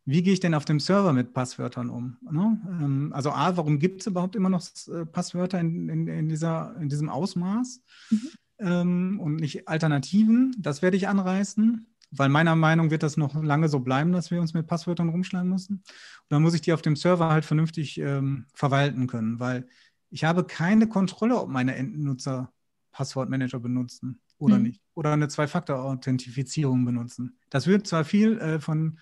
wie 0.04 0.22
gehe 0.24 0.34
ich 0.34 0.42
denn 0.42 0.54
auf 0.54 0.66
dem 0.66 0.82
Server 0.82 1.13
mit 1.13 1.34
Passwörtern 1.34 1.90
um? 1.90 2.18
Ne? 2.30 2.62
Ähm, 2.82 3.13
also 3.13 3.32
A, 3.32 3.56
warum 3.56 3.80
gibt 3.80 4.02
es 4.02 4.08
überhaupt 4.08 4.36
immer 4.36 4.50
noch 4.50 4.66
äh, 4.88 5.06
Passwörter 5.06 5.60
in, 5.60 5.88
in, 5.88 6.08
in, 6.08 6.30
dieser, 6.30 6.76
in 6.82 6.90
diesem 6.90 7.08
Ausmaß 7.08 7.82
mhm. 8.10 8.30
ähm, 8.60 9.20
und 9.22 9.38
nicht 9.38 9.70
Alternativen? 9.70 10.54
Das 10.58 10.82
werde 10.82 10.98
ich 10.98 11.08
anreißen, 11.08 11.88
weil 12.12 12.30
meiner 12.30 12.56
Meinung 12.56 12.89
wird 12.89 13.04
das 13.04 13.17
noch 13.17 13.41
lange 13.41 13.70
so 13.70 13.80
bleiben, 13.80 14.12
dass 14.12 14.32
wir 14.32 14.39
uns 14.39 14.54
mit 14.54 14.67
Passwörtern 14.67 15.10
rumschlagen 15.10 15.50
müssen. 15.50 15.78
Und 15.78 15.86
dann 16.30 16.41
muss 16.41 16.54
ich 16.54 16.62
die 16.62 16.74
auf 16.74 16.82
dem 16.82 16.96
Server 16.96 17.30
halt 17.30 17.46
vernünftig 17.46 17.98
ähm, 18.00 18.46
verwalten 18.54 19.08
können, 19.08 19.39
weil 19.39 19.67
ich 20.10 20.24
habe 20.24 20.46
keine 20.46 20.88
Kontrolle, 20.88 21.38
ob 21.38 21.50
meine 21.50 21.76
Endnutzer 21.76 22.52
Passwortmanager 22.91 23.60
benutzen 23.60 24.22
oder 24.38 24.58
mhm. 24.58 24.63
nicht. 24.63 24.82
Oder 24.93 25.12
eine 25.12 25.28
Zwei-Faktor-Authentifizierung 25.28 26.86
benutzen. 26.86 27.38
Das 27.50 27.67
wird 27.67 27.88
zwar 27.88 28.06
viel 28.06 28.39
äh, 28.39 28.60
von 28.60 29.00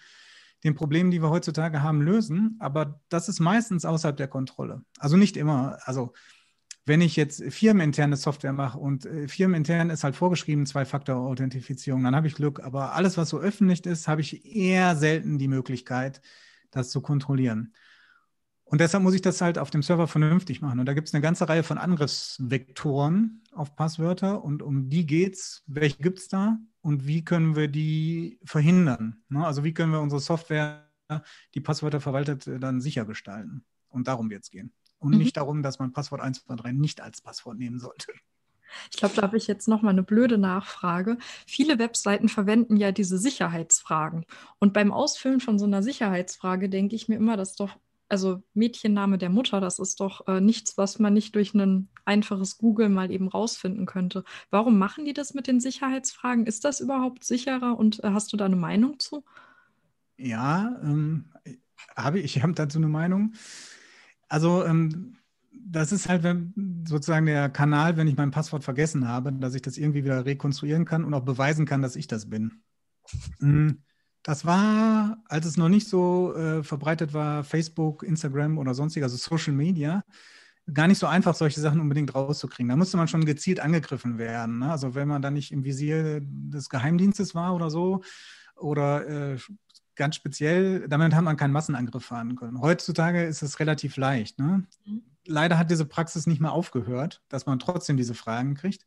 den 0.64 0.76
Problemen, 0.76 1.12
die 1.12 1.22
wir 1.22 1.30
heutzutage 1.30 1.82
haben, 1.82 2.02
lösen. 2.02 2.58
Aber 2.60 3.00
das 3.10 3.30
ist 3.30 3.40
meistens 3.40 3.86
außerhalb 3.86 4.18
der 4.18 4.28
Kontrolle. 4.28 4.84
Also 4.98 5.16
nicht 5.16 5.38
immer. 5.38 5.78
Also 5.84 6.14
wenn 6.86 7.02
ich 7.02 7.16
jetzt 7.16 7.44
firmeninterne 7.44 8.16
Software 8.16 8.54
mache 8.54 8.78
und 8.78 9.06
äh, 9.06 9.28
firmenintern 9.28 9.90
ist 9.90 10.04
halt 10.04 10.16
vorgeschrieben 10.16 10.66
Zwei-Faktor-Authentifizierung, 10.66 12.04
dann 12.04 12.16
habe 12.16 12.28
ich 12.28 12.36
Glück. 12.36 12.62
Aber 12.64 12.94
alles, 12.94 13.18
was 13.18 13.30
so 13.30 13.40
öffentlich 13.40 13.86
ist, 13.86 14.08
habe 14.08 14.22
ich 14.22 14.46
eher 14.46 14.96
selten 14.96 15.38
die 15.38 15.48
Möglichkeit, 15.48 16.22
das 16.72 16.90
zu 16.90 17.02
kontrollieren. 17.02 17.74
Und 18.64 18.82
deshalb 18.82 19.04
muss 19.04 19.14
ich 19.14 19.22
das 19.22 19.42
halt 19.42 19.58
auf 19.58 19.70
dem 19.70 19.84
Server 19.84 20.08
vernünftig 20.08 20.62
machen. 20.62 20.80
Und 20.80 20.88
da 20.88 20.94
gibt 20.94 21.08
es 21.08 21.14
eine 21.14 21.22
ganze 21.22 21.48
Reihe 21.48 21.64
von 21.64 21.78
Angriffsvektoren 21.78 23.44
auf 23.52 23.76
Passwörter 23.76 24.44
und 24.44 24.64
um 24.64 24.90
die 24.90 25.06
geht's. 25.06 25.64
Welche 25.68 26.02
gibt 26.02 26.20
es 26.20 26.28
da? 26.28 26.58
und 26.86 27.08
wie 27.08 27.26
können 27.26 27.56
wir 27.56 27.68
die 27.68 28.40
verhindern? 28.46 29.24
Ne? 29.30 29.44
Also 29.44 29.64
wie 29.64 29.74
können 29.74 29.92
wir 29.92 30.02
unsere 30.02 30.22
Software, 30.22 30.88
die 31.56 31.60
Passwörter 31.60 32.00
verwaltet, 32.00 32.46
äh, 32.46 32.60
dann 32.60 32.80
sicher 32.80 33.06
gestalten? 33.06 33.66
Und 33.90 34.08
darum 34.08 34.30
wird 34.30 34.44
es 34.44 34.52
gehen. 34.52 34.72
Und 35.06 35.14
mhm. 35.14 35.20
nicht 35.20 35.38
darum, 35.38 35.62
dass 35.62 35.80
man 35.80 35.94
Passwort 35.94 36.22
123 36.22 36.74
nicht 36.74 37.02
als 37.02 37.22
Passwort 37.22 37.58
nehmen 37.58 37.80
sollte. 37.80 38.12
Ich 38.92 38.98
glaube, 38.98 39.16
da 39.16 39.22
habe 39.22 39.38
ich 39.38 39.48
jetzt 39.48 39.68
noch 39.68 39.82
mal 39.82 39.92
eine 39.92 40.04
blöde 40.04 40.38
Nachfrage. 40.38 41.18
Viele 41.46 41.80
Webseiten 41.80 42.28
verwenden 42.28 42.76
ja 42.76 42.92
diese 42.92 43.18
Sicherheitsfragen. 43.18 44.26
Und 44.60 44.74
beim 44.74 44.92
Ausfüllen 44.92 45.40
von 45.40 45.60
so 45.60 45.66
einer 45.66 45.84
Sicherheitsfrage 45.84 46.68
denke 46.68 46.96
ich 46.96 47.08
mir 47.08 47.16
immer, 47.16 47.38
dass 47.38 47.56
doch 47.56 47.78
also 48.08 48.44
Mädchenname 48.54 49.18
der 49.18 49.30
Mutter, 49.30 49.60
das 49.60 49.80
ist 49.80 50.00
doch 50.00 50.28
äh, 50.28 50.40
nichts, 50.40 50.78
was 50.78 51.00
man 51.00 51.14
nicht 51.14 51.34
durch 51.36 51.54
ein 51.54 51.90
einfaches 52.06 52.58
Google 52.58 52.90
mal 52.90 53.12
eben 53.12 53.28
rausfinden 53.28 53.86
könnte. 53.86 54.24
Warum 54.52 54.78
machen 54.78 55.06
die 55.06 55.14
das 55.14 55.34
mit 55.34 55.48
den 55.48 55.60
Sicherheitsfragen? 55.60 56.46
Ist 56.46 56.66
das 56.66 56.82
überhaupt 56.82 57.24
sicherer 57.24 57.78
und 57.78 58.04
äh, 58.04 58.10
hast 58.12 58.32
du 58.32 58.38
da 58.38 58.46
eine 58.46 58.56
Meinung 58.56 59.00
zu? 59.00 59.24
Ja, 60.18 60.80
ähm, 60.84 61.32
habe 61.96 62.20
ich, 62.20 62.38
ich 62.38 62.44
habe 62.44 62.54
dazu 62.54 62.78
eine 62.78 62.88
Meinung. 62.88 63.34
Also 64.28 64.64
ähm, 64.66 65.18
das 65.52 65.92
ist 65.92 66.08
halt 66.08 66.24
sozusagen 66.86 67.26
der 67.26 67.50
Kanal, 67.50 67.98
wenn 67.98 68.08
ich 68.08 68.18
mein 68.18 68.32
Passwort 68.32 68.64
vergessen 68.64 69.08
habe, 69.08 69.34
dass 69.34 69.56
ich 69.56 69.62
das 69.62 69.78
irgendwie 69.78 70.04
wieder 70.04 70.26
rekonstruieren 70.26 70.86
kann 70.86 71.04
und 71.04 71.14
auch 71.14 71.24
beweisen 71.26 71.66
kann, 71.66 71.82
dass 71.82 71.96
ich 71.96 72.08
das 72.08 72.30
bin. 72.30 72.62
Mhm. 73.40 73.80
Das 74.24 74.46
war, 74.46 75.24
als 75.28 75.46
es 75.46 75.58
noch 75.58 75.70
nicht 75.70 75.88
so 75.88 76.36
äh, 76.36 76.64
verbreitet 76.64 77.14
war, 77.14 77.44
Facebook, 77.44 78.04
Instagram 78.04 78.58
oder 78.58 78.74
sonstig, 78.74 79.04
also 79.04 79.18
Social 79.18 79.54
Media, 79.54 80.04
gar 80.74 80.88
nicht 80.88 80.98
so 80.98 81.06
einfach, 81.06 81.36
solche 81.36 81.62
Sachen 81.62 81.80
unbedingt 81.80 82.16
rauszukriegen. 82.16 82.70
Da 82.70 82.76
musste 82.76 82.98
man 82.98 83.08
schon 83.08 83.26
gezielt 83.26 83.60
angegriffen 83.60 84.18
werden. 84.18 84.60
Ne? 84.60 84.72
Also 84.72 84.96
wenn 84.96 85.08
man 85.08 85.22
da 85.22 85.30
nicht 85.30 85.52
im 85.52 85.64
Visier 85.64 86.22
des 86.24 86.70
Geheimdienstes 86.70 87.36
war 87.36 87.54
oder 87.54 87.70
so, 87.70 88.02
oder 88.56 89.34
äh, 89.34 89.38
ganz 89.96 90.16
speziell, 90.16 90.88
damit 90.88 91.14
hat 91.14 91.24
man 91.24 91.38
keinen 91.38 91.52
Massenangriff 91.52 92.06
fahren 92.06 92.36
können. 92.36 92.62
Heutzutage 92.62 93.24
ist 93.24 93.42
es 93.42 93.60
relativ 93.60 93.98
leicht. 93.98 94.40
Ne? 94.40 94.64
Mhm. 94.86 95.04
Leider 95.26 95.58
hat 95.58 95.72
diese 95.72 95.86
Praxis 95.86 96.28
nicht 96.28 96.42
mehr 96.42 96.52
aufgehört, 96.52 97.22
dass 97.30 97.46
man 97.46 97.60
trotzdem 97.60 97.98
diese 97.98 98.14
Fragen 98.14 98.56
kriegt. 98.56 98.86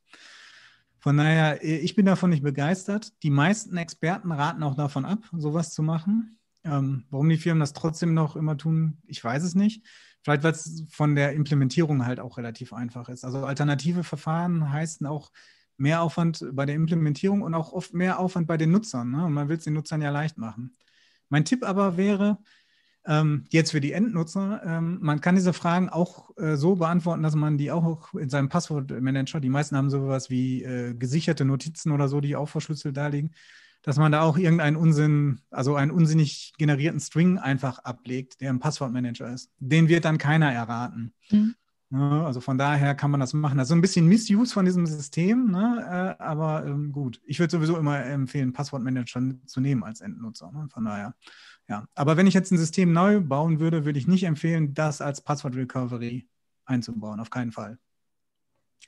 Von 0.99 1.17
daher, 1.17 1.63
äh, 1.65 1.79
ich 1.79 1.95
bin 1.95 2.07
davon 2.07 2.31
nicht 2.31 2.43
begeistert. 2.43 3.13
Die 3.23 3.31
meisten 3.31 3.77
Experten 3.77 4.33
raten 4.33 4.63
auch 4.63 4.75
davon 4.75 5.05
ab, 5.05 5.21
sowas 5.33 5.73
zu 5.73 5.83
machen. 5.83 6.39
Ähm, 6.65 7.05
warum 7.11 7.29
die 7.29 7.39
Firmen 7.39 7.61
das 7.61 7.73
trotzdem 7.73 8.15
noch 8.15 8.37
immer 8.37 8.57
tun, 8.57 8.99
ich 9.07 9.23
weiß 9.23 9.43
es 9.43 9.55
nicht. 9.55 9.87
Vielleicht, 10.23 10.43
weil 10.43 10.53
es 10.53 10.85
von 10.91 11.15
der 11.15 11.33
Implementierung 11.33 12.05
halt 12.05 12.21
auch 12.21 12.37
relativ 12.37 12.73
einfach 12.73 13.09
ist. 13.09 13.25
Also 13.25 13.47
alternative 13.47 14.05
Verfahren 14.05 14.71
heißen 14.71 15.07
auch 15.07 15.31
mehr 15.77 16.03
Aufwand 16.03 16.45
bei 16.53 16.67
der 16.67 16.75
Implementierung 16.75 17.43
und 17.43 17.55
auch 17.55 17.73
oft 17.73 17.95
mehr 17.95 18.19
Aufwand 18.19 18.49
bei 18.49 18.57
den 18.57 18.73
Nutzern. 18.73 19.11
Ne? 19.11 19.25
Und 19.25 19.33
man 19.33 19.49
will 19.49 19.57
es 19.57 19.65
den 19.65 19.75
Nutzern 19.75 20.03
ja 20.03 20.11
leicht 20.11 20.37
machen. 20.37 20.73
Mein 21.29 21.45
Tipp 21.45 21.65
aber 21.65 21.97
wäre, 21.97 22.39
ähm, 23.07 23.45
jetzt 23.49 23.71
für 23.71 23.81
die 23.81 23.93
Endnutzer, 23.93 24.61
ähm, 24.65 24.99
man 25.01 25.21
kann 25.21 25.35
diese 25.35 25.55
Fragen 25.55 25.89
auch 25.89 26.37
äh, 26.37 26.57
so 26.57 26.77
beantworten, 26.77 27.23
dass 27.23 27.35
man 27.35 27.57
die 27.57 27.71
auch 27.71 28.13
in 28.15 28.29
seinem 28.29 28.51
Passwortmanager, 28.51 29.41
die 29.41 29.49
meisten 29.49 29.77
haben 29.77 29.89
sowas 29.89 30.29
wie 30.29 30.63
äh, 30.63 30.95
gesicherte 30.95 31.45
Notizen 31.45 31.93
oder 31.93 32.09
so, 32.09 32.21
die 32.21 32.37
auch 32.37 32.49
verschlüsselt 32.49 32.97
da 32.97 33.07
liegen, 33.07 33.31
dass 33.83 33.97
man 33.97 34.13
da 34.13 34.21
auch 34.21 34.37
irgendeinen 34.37 34.77
Unsinn, 34.77 35.41
also 35.51 35.75
einen 35.75 35.91
unsinnig 35.91 36.53
generierten 36.59 37.01
String 37.01 37.39
einfach 37.39 37.79
ablegt, 37.79 38.41
der 38.43 38.51
im 38.51 38.61
Passwortmanager 38.61 39.33
ist. 39.33 39.51
Den 39.59 39.89
wird 39.89 40.05
dann 40.05 40.19
keiner 40.19 40.53
erraten. 40.53 41.15
Mhm. 41.31 41.55
Ja, 41.91 42.27
also 42.27 42.41
von 42.41 42.59
daher 42.59 42.95
kann 42.95 43.11
man 43.11 43.21
das 43.21 43.33
machen. 43.33 43.57
Das 43.57 43.67
ist 43.67 43.71
so 43.71 43.75
ein 43.75 43.81
bisschen 43.81 44.07
Missuse 44.07 44.53
von 44.53 44.67
diesem 44.67 44.87
System, 44.87 45.51
ne? 45.51 46.17
äh, 46.19 46.23
aber 46.23 46.67
ähm, 46.67 46.93
gut. 46.93 47.21
Ich 47.25 47.39
würde 47.39 47.51
sowieso 47.51 47.79
immer 47.79 48.05
empfehlen, 48.05 48.53
Passwortmanager 48.53 49.23
zu 49.47 49.61
nehmen 49.61 49.83
als 49.83 50.03
Endnutzer. 50.03 50.53
Ne? 50.53 50.69
Von 50.71 50.85
daher 50.85 51.15
ja, 51.69 51.87
aber 51.95 52.17
wenn 52.17 52.27
ich 52.27 52.35
jetzt 52.35 52.51
ein 52.51 52.59
System 52.59 52.93
neu 52.93 53.21
bauen 53.21 53.61
würde, 53.61 53.85
würde 53.85 53.99
ich 53.99 54.07
nicht 54.07 54.25
empfehlen, 54.25 54.73
das 54.73 55.03
als 55.03 55.21
Passwort 55.21 55.55
Recovery 55.55 56.27
einzubauen. 56.65 57.21
Auf 57.21 57.31
keinen 57.31 57.53
Fall. 57.53 57.79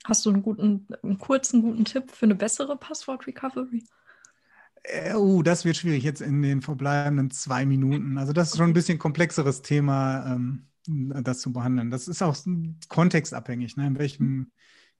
Hast 0.05 0.25
du 0.25 0.31
einen 0.31 0.41
guten, 0.41 0.87
einen 1.03 1.19
kurzen, 1.19 1.61
guten 1.61 1.85
Tipp 1.85 2.09
für 2.09 2.25
eine 2.25 2.33
bessere 2.33 2.75
Passwort 2.75 3.27
Recovery? 3.27 3.83
Äh, 4.83 5.13
oh, 5.13 5.43
das 5.43 5.63
wird 5.63 5.77
schwierig 5.77 6.03
jetzt 6.03 6.21
in 6.21 6.41
den 6.41 6.63
verbleibenden 6.63 7.29
zwei 7.29 7.67
Minuten. 7.67 8.17
Also 8.17 8.33
das 8.33 8.49
ist 8.49 8.57
schon 8.57 8.71
ein 8.71 8.73
bisschen 8.73 8.97
komplexeres 8.97 9.61
Thema, 9.61 10.33
ähm, 10.33 10.65
das 10.87 11.41
zu 11.41 11.53
behandeln. 11.53 11.91
Das 11.91 12.07
ist 12.07 12.21
auch 12.21 12.35
kontextabhängig. 12.89 13.77
Ne? 13.77 13.87
In 13.87 13.99
welchem 13.99 14.51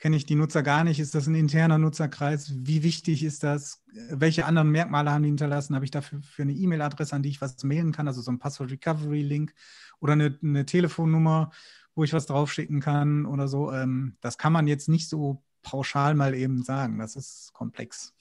kenne 0.02 0.16
ich 0.16 0.26
die 0.26 0.36
Nutzer 0.36 0.64
gar 0.64 0.84
nicht? 0.84 1.00
Ist 1.00 1.14
das 1.14 1.28
ein 1.28 1.36
interner 1.36 1.78
Nutzerkreis? 1.78 2.54
Wie 2.56 2.82
wichtig 2.82 3.24
ist 3.24 3.44
das? 3.44 3.84
Welche 4.10 4.46
anderen 4.46 4.72
Merkmale 4.72 5.12
haben 5.12 5.22
die 5.22 5.30
hinterlassen? 5.30 5.76
Habe 5.76 5.86
ich 5.86 5.92
dafür 5.92 6.22
für 6.24 6.42
eine 6.42 6.54
E-Mail-Adresse, 6.54 7.16
an 7.16 7.24
die 7.24 7.30
ich 7.30 7.40
was 7.40 7.64
mailen 7.64 7.92
kann, 7.92 8.08
also 8.08 8.22
so 8.22 8.32
ein 8.32 8.40
Password 8.40 8.72
Recovery 8.72 9.22
Link 9.22 9.54
oder 10.00 10.14
eine, 10.14 10.38
eine 10.42 10.66
Telefonnummer, 10.66 11.52
wo 11.94 12.04
ich 12.04 12.14
was 12.14 12.26
draufschicken 12.26 12.80
kann 12.80 13.28
oder 13.28 13.48
so? 13.48 13.72
Ähm, 13.72 14.18
das 14.22 14.40
kann 14.40 14.54
man 14.54 14.66
jetzt 14.68 14.90
nicht 14.90 15.08
so 15.08 15.44
pauschal 15.62 16.16
mal 16.16 16.34
eben 16.34 16.64
sagen. 16.64 16.98
Das 16.98 17.16
ist 17.16 17.54
komplex. 17.54 18.16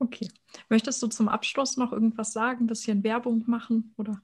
Okay. 0.00 0.28
Möchtest 0.68 1.00
du 1.00 1.06
zum 1.06 1.28
Abschluss 1.28 1.76
noch 1.76 1.92
irgendwas 1.92 2.32
sagen, 2.32 2.64
ein 2.64 2.66
bisschen 2.66 3.04
Werbung 3.04 3.44
machen 3.46 3.94
oder? 3.96 4.20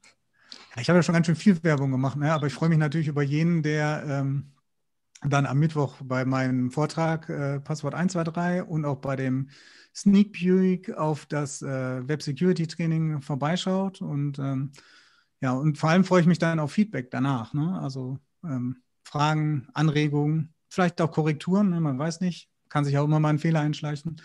Ich 0.76 0.88
habe 0.88 0.98
ja 0.98 1.02
schon 1.02 1.14
ganz 1.14 1.26
schön 1.26 1.36
viel 1.36 1.62
Werbung 1.62 1.90
gemacht, 1.90 2.16
ne? 2.16 2.32
aber 2.32 2.46
ich 2.46 2.54
freue 2.54 2.68
mich 2.68 2.78
natürlich 2.78 3.08
über 3.08 3.22
jeden, 3.22 3.62
der 3.62 4.04
ähm, 4.06 4.52
dann 5.22 5.46
am 5.46 5.58
Mittwoch 5.58 5.96
bei 6.02 6.24
meinem 6.24 6.70
Vortrag 6.70 7.28
äh, 7.28 7.60
Passwort 7.60 7.94
123 7.94 8.68
und 8.68 8.84
auch 8.84 8.96
bei 8.96 9.16
dem 9.16 9.50
Sneak 9.94 10.32
Peek 10.32 10.92
auf 10.96 11.26
das 11.26 11.62
äh, 11.62 12.06
Web 12.06 12.22
Security 12.22 12.66
Training 12.66 13.20
vorbeischaut. 13.20 14.00
Und 14.00 14.38
ähm, 14.38 14.72
ja, 15.40 15.52
und 15.52 15.78
vor 15.78 15.90
allem 15.90 16.04
freue 16.04 16.20
ich 16.20 16.26
mich 16.26 16.38
dann 16.38 16.60
auf 16.60 16.72
Feedback 16.72 17.10
danach. 17.10 17.52
Ne? 17.52 17.78
Also 17.80 18.18
ähm, 18.44 18.82
Fragen, 19.02 19.68
Anregungen, 19.74 20.54
vielleicht 20.68 21.00
auch 21.00 21.10
Korrekturen, 21.10 21.70
ne? 21.70 21.80
man 21.80 21.98
weiß 21.98 22.20
nicht, 22.20 22.48
kann 22.68 22.84
sich 22.84 22.96
auch 22.98 23.04
immer 23.04 23.18
mal 23.20 23.30
ein 23.30 23.38
Fehler 23.38 23.60
einschleichen. 23.60 24.20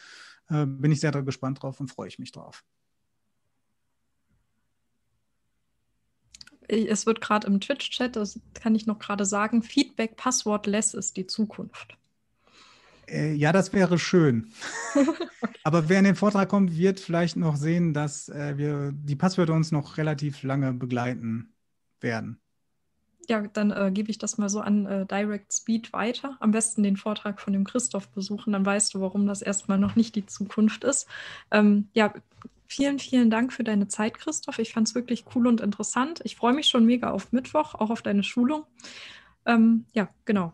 Äh, 0.49 0.65
bin 0.65 0.91
ich 0.91 0.99
sehr 0.99 1.11
gespannt 1.23 1.63
drauf 1.63 1.79
und 1.79 1.89
freue 1.89 2.07
ich 2.07 2.19
mich 2.19 2.31
drauf. 2.31 2.63
Es 6.73 7.05
wird 7.05 7.21
gerade 7.21 7.47
im 7.47 7.59
Twitch-Chat, 7.59 8.15
das 8.15 8.39
kann 8.53 8.75
ich 8.75 8.85
noch 8.85 8.99
gerade 8.99 9.25
sagen, 9.25 9.63
Feedback 9.63 10.15
passwortless 10.15 10.93
ist 10.93 11.17
die 11.17 11.27
Zukunft. 11.27 11.97
Äh, 13.07 13.33
ja, 13.33 13.51
das 13.51 13.73
wäre 13.73 13.99
schön. 13.99 14.51
Aber 15.63 15.89
wer 15.89 15.99
in 15.99 16.05
den 16.05 16.15
Vortrag 16.15 16.49
kommt, 16.49 16.77
wird 16.77 16.99
vielleicht 16.99 17.35
noch 17.35 17.55
sehen, 17.55 17.93
dass 17.93 18.29
äh, 18.29 18.57
wir 18.57 18.91
die 18.93 19.15
Passwörter 19.15 19.53
uns 19.53 19.71
noch 19.71 19.97
relativ 19.97 20.43
lange 20.43 20.73
begleiten 20.73 21.53
werden. 21.99 22.39
Ja, 23.29 23.41
dann 23.41 23.71
äh, 23.71 23.89
gebe 23.93 24.11
ich 24.11 24.17
das 24.17 24.37
mal 24.37 24.49
so 24.49 24.59
an 24.59 24.85
äh, 24.85 25.05
Direct 25.05 25.53
Speed 25.53 25.93
weiter. 25.93 26.35
Am 26.41 26.51
besten 26.51 26.83
den 26.83 26.97
Vortrag 26.97 27.39
von 27.39 27.53
dem 27.53 27.63
Christoph 27.63 28.09
besuchen, 28.09 28.51
dann 28.51 28.65
weißt 28.65 28.93
du, 28.93 28.99
warum 28.99 29.25
das 29.27 29.41
erstmal 29.41 29.77
noch 29.77 29.95
nicht 29.95 30.15
die 30.15 30.25
Zukunft 30.25 30.83
ist. 30.83 31.07
Ähm, 31.49 31.87
ja, 31.93 32.13
Vielen, 32.67 32.97
vielen 32.97 33.29
Dank 33.29 33.53
für 33.53 33.63
deine 33.63 33.87
Zeit, 33.87 34.17
Christoph. 34.17 34.57
Ich 34.57 34.73
fand 34.73 34.87
es 34.87 34.95
wirklich 34.95 35.25
cool 35.35 35.47
und 35.47 35.61
interessant. 35.61 36.21
Ich 36.23 36.35
freue 36.35 36.53
mich 36.53 36.67
schon 36.67 36.85
mega 36.85 37.11
auf 37.11 37.31
Mittwoch, 37.31 37.75
auch 37.75 37.91
auf 37.91 38.01
deine 38.01 38.23
Schulung. 38.23 38.65
Ähm, 39.45 39.85
ja, 39.93 40.09
genau. 40.25 40.53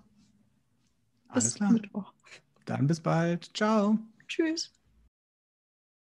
Bis 1.34 1.44
Alles 1.44 1.56
klar. 1.56 1.72
Mittwoch. 1.72 2.14
Dann 2.66 2.88
bis 2.88 3.00
bald. 3.00 3.56
Ciao. 3.56 3.98
Tschüss. 4.28 4.74